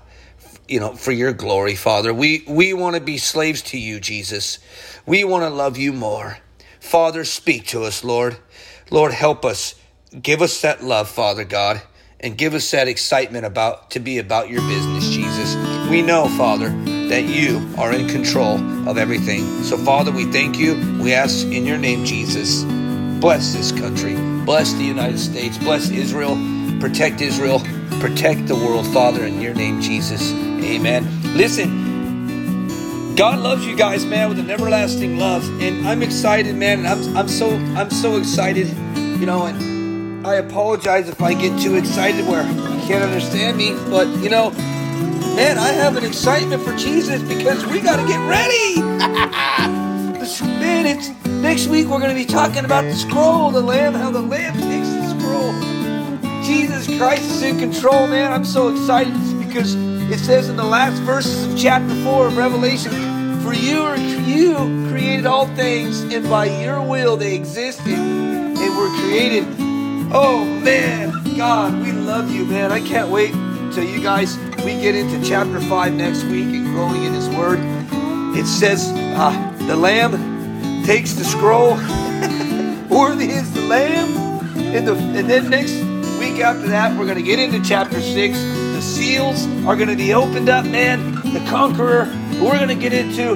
you 0.68 0.80
know, 0.80 0.94
for 0.94 1.12
your 1.12 1.32
glory, 1.32 1.74
Father. 1.74 2.12
We 2.12 2.44
we 2.46 2.74
want 2.74 2.94
to 2.96 3.00
be 3.00 3.18
slaves 3.18 3.62
to 3.62 3.78
you, 3.78 4.00
Jesus. 4.00 4.58
We 5.06 5.24
want 5.24 5.44
to 5.44 5.50
love 5.50 5.78
you 5.78 5.92
more. 5.92 6.38
Father, 6.80 7.24
speak 7.24 7.66
to 7.68 7.84
us, 7.84 8.04
Lord. 8.04 8.36
Lord, 8.90 9.12
help 9.12 9.44
us. 9.44 9.74
Give 10.20 10.42
us 10.42 10.60
that 10.62 10.82
love, 10.82 11.08
Father 11.08 11.44
God, 11.44 11.82
and 12.20 12.36
give 12.36 12.54
us 12.54 12.70
that 12.72 12.88
excitement 12.88 13.46
about 13.46 13.90
to 13.92 14.00
be 14.00 14.18
about 14.18 14.50
your 14.50 14.60
business, 14.62 15.08
Jesus. 15.08 15.56
We 15.88 16.02
know, 16.02 16.28
Father, 16.36 16.70
that 17.08 17.24
you 17.24 17.66
are 17.78 17.94
in 17.94 18.08
control 18.08 18.58
of 18.88 18.98
everything. 18.98 19.62
So, 19.62 19.76
Father, 19.78 20.10
we 20.10 20.24
thank 20.24 20.58
you. 20.58 20.74
We 21.00 21.14
ask 21.14 21.46
in 21.46 21.64
your 21.64 21.78
name, 21.78 22.04
Jesus. 22.04 22.64
Bless 23.20 23.54
this 23.54 23.72
country. 23.72 24.14
Bless 24.44 24.72
the 24.72 24.84
United 24.84 25.18
States. 25.18 25.58
Bless 25.58 25.90
Israel. 25.90 26.36
Protect 26.80 27.20
Israel. 27.20 27.60
Protect 28.00 28.46
the 28.46 28.54
world, 28.54 28.86
Father, 28.92 29.24
in 29.24 29.40
your 29.40 29.54
name, 29.54 29.80
Jesus. 29.80 30.32
Amen. 30.32 31.06
Listen, 31.36 31.88
God 33.16 33.40
loves 33.40 33.66
you 33.66 33.76
guys, 33.76 34.04
man, 34.04 34.28
with 34.28 34.38
an 34.38 34.50
everlasting 34.50 35.18
love, 35.18 35.42
and 35.60 35.88
I'm 35.88 36.02
excited, 36.02 36.54
man. 36.54 36.80
And 36.80 36.88
I'm 36.88 37.16
I'm 37.16 37.28
so 37.28 37.50
I'm 37.76 37.90
so 37.90 38.16
excited, 38.16 38.68
you 38.96 39.26
know. 39.26 39.46
And 39.46 39.77
I 40.28 40.34
apologize 40.34 41.08
if 41.08 41.22
I 41.22 41.32
get 41.32 41.58
too 41.58 41.76
excited 41.76 42.26
where 42.26 42.42
you 42.42 42.86
can't 42.86 43.02
understand 43.02 43.56
me, 43.56 43.72
but 43.88 44.06
you 44.18 44.28
know, 44.28 44.50
man, 44.50 45.56
I 45.56 45.68
have 45.68 45.96
an 45.96 46.04
excitement 46.04 46.62
for 46.62 46.76
Jesus 46.76 47.22
because 47.22 47.64
we 47.64 47.80
got 47.80 47.96
to 47.96 48.06
get 48.06 48.18
ready. 48.28 48.78
man, 50.42 50.84
it's 50.84 51.08
next 51.24 51.68
week 51.68 51.86
we're 51.86 51.98
going 51.98 52.14
to 52.14 52.14
be 52.14 52.26
talking 52.26 52.66
about 52.66 52.84
the 52.84 52.94
scroll, 52.94 53.50
the 53.50 53.62
lamb, 53.62 53.94
how 53.94 54.10
the 54.10 54.20
lamb 54.20 54.52
takes 54.52 54.90
the 54.90 55.18
scroll. 55.18 56.42
Jesus 56.42 56.86
Christ 56.98 57.22
is 57.22 57.40
in 57.40 57.58
control, 57.58 58.06
man. 58.06 58.30
I'm 58.30 58.44
so 58.44 58.68
excited 58.68 59.14
because 59.38 59.76
it 59.76 60.18
says 60.18 60.50
in 60.50 60.56
the 60.56 60.62
last 60.62 61.00
verses 61.04 61.50
of 61.50 61.58
chapter 61.58 61.94
4 62.04 62.26
of 62.26 62.36
Revelation, 62.36 62.92
For 63.40 63.54
you 63.54 63.80
are 63.80 63.96
you 63.96 64.56
created 64.90 65.24
all 65.24 65.46
things, 65.56 66.02
and 66.02 66.28
by 66.28 66.44
your 66.62 66.82
will 66.82 67.16
they 67.16 67.34
existed 67.34 67.94
and 67.94 68.76
were 68.76 68.90
created. 69.00 69.67
Oh 70.10 70.44
man, 70.44 71.12
God, 71.36 71.80
we 71.82 71.92
love 71.92 72.30
you, 72.30 72.44
man. 72.44 72.72
I 72.72 72.80
can't 72.80 73.10
wait 73.10 73.32
till 73.72 73.84
you 73.84 74.02
guys 74.02 74.36
we 74.64 74.80
get 74.80 74.94
into 74.94 75.22
chapter 75.26 75.60
5 75.60 75.94
next 75.94 76.24
week 76.24 76.46
and 76.46 76.66
growing 76.66 77.04
in 77.04 77.12
his 77.12 77.28
word. 77.28 77.58
It 78.36 78.46
says 78.46 78.90
uh, 78.94 79.54
the 79.66 79.76
lamb 79.76 80.12
takes 80.84 81.12
the 81.12 81.24
scroll. 81.24 81.74
Worthy 82.88 83.30
is 83.30 83.52
the 83.52 83.62
lamb. 83.62 84.16
And, 84.74 84.86
the, 84.86 84.94
and 84.94 85.28
then 85.28 85.48
next 85.50 85.72
week 86.18 86.40
after 86.40 86.68
that, 86.68 86.98
we're 86.98 87.06
going 87.06 87.18
to 87.18 87.22
get 87.22 87.38
into 87.38 87.62
chapter 87.62 88.00
6 88.00 88.58
the 88.78 88.84
seals 88.84 89.44
are 89.66 89.74
going 89.74 89.88
to 89.88 89.96
be 89.96 90.14
opened 90.14 90.48
up, 90.48 90.64
man. 90.64 91.16
The 91.32 91.44
conqueror. 91.50 92.04
We're 92.40 92.56
going 92.56 92.68
to 92.68 92.76
get 92.76 92.92
into 92.92 93.32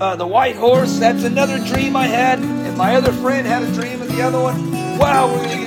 uh, 0.00 0.16
the 0.16 0.26
white 0.26 0.56
horse. 0.56 0.98
That's 0.98 1.22
another 1.24 1.58
dream 1.66 1.96
I 1.96 2.06
had. 2.06 2.38
And 2.38 2.78
my 2.78 2.96
other 2.96 3.12
friend 3.12 3.46
had 3.46 3.62
a 3.62 3.70
dream 3.74 4.00
of 4.00 4.08
the 4.08 4.22
other 4.22 4.40
one. 4.40 4.70
Wow, 4.96 5.26
we're 5.26 5.44
going 5.44 5.50
to 5.50 5.56
get 5.56 5.65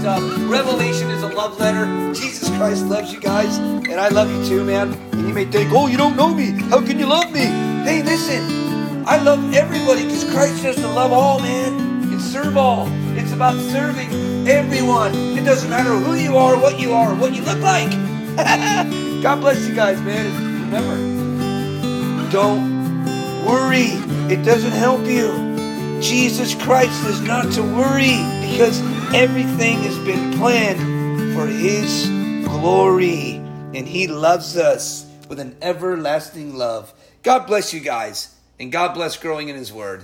stuff. 0.00 0.22
Uh, 0.22 0.46
revelation 0.46 1.10
is 1.10 1.22
a 1.22 1.28
love 1.28 1.58
letter. 1.60 1.84
Jesus 2.14 2.48
Christ 2.56 2.86
loves 2.86 3.12
you 3.12 3.20
guys. 3.20 3.58
And 3.58 4.00
I 4.00 4.08
love 4.08 4.30
you 4.30 4.44
too, 4.46 4.64
man. 4.64 4.92
And 5.12 5.28
you 5.28 5.34
may 5.34 5.44
think, 5.44 5.72
oh, 5.72 5.86
you 5.86 5.96
don't 5.96 6.16
know 6.16 6.34
me. 6.34 6.52
How 6.70 6.80
can 6.84 6.98
you 6.98 7.06
love 7.06 7.30
me? 7.32 7.44
Hey, 7.84 8.02
listen. 8.02 9.04
I 9.06 9.20
love 9.22 9.54
everybody 9.54 10.04
because 10.04 10.24
Christ 10.30 10.62
says 10.62 10.76
to 10.76 10.88
love 10.88 11.12
all, 11.12 11.40
man, 11.40 12.02
and 12.12 12.20
serve 12.20 12.56
all. 12.56 12.86
It's 13.16 13.32
about 13.32 13.56
serving 13.70 14.48
everyone. 14.48 15.14
It 15.14 15.44
doesn't 15.44 15.68
matter 15.68 15.90
who 15.90 16.14
you 16.14 16.36
are, 16.36 16.56
what 16.58 16.78
you 16.78 16.92
are, 16.92 17.14
what 17.14 17.34
you 17.34 17.42
look 17.42 17.60
like. 17.60 17.90
God 19.22 19.40
bless 19.40 19.66
you 19.66 19.74
guys, 19.74 20.00
man. 20.02 20.70
Remember, 20.70 22.30
don't 22.30 23.44
worry. 23.44 23.98
It 24.32 24.44
doesn't 24.44 24.72
help 24.72 25.04
you. 25.06 25.50
Jesus 26.00 26.54
Christ 26.54 27.04
is 27.06 27.20
not 27.20 27.52
to 27.52 27.62
worry 27.62 28.16
because 28.40 28.80
everything 29.14 29.78
has 29.82 29.98
been 29.98 30.38
planned 30.38 31.34
for 31.34 31.46
His 31.46 32.06
glory 32.46 33.36
and 33.74 33.86
He 33.86 34.06
loves 34.06 34.56
us. 34.56 35.06
with 35.28 35.38
an 35.38 35.56
everlasting 35.62 36.56
love. 36.56 36.92
God 37.22 37.46
bless 37.46 37.72
you 37.72 37.78
guys, 37.78 38.34
and 38.58 38.72
God 38.72 38.94
bless 38.94 39.16
growing 39.16 39.48
in 39.48 39.54
His 39.54 39.72
Word. 39.72 40.02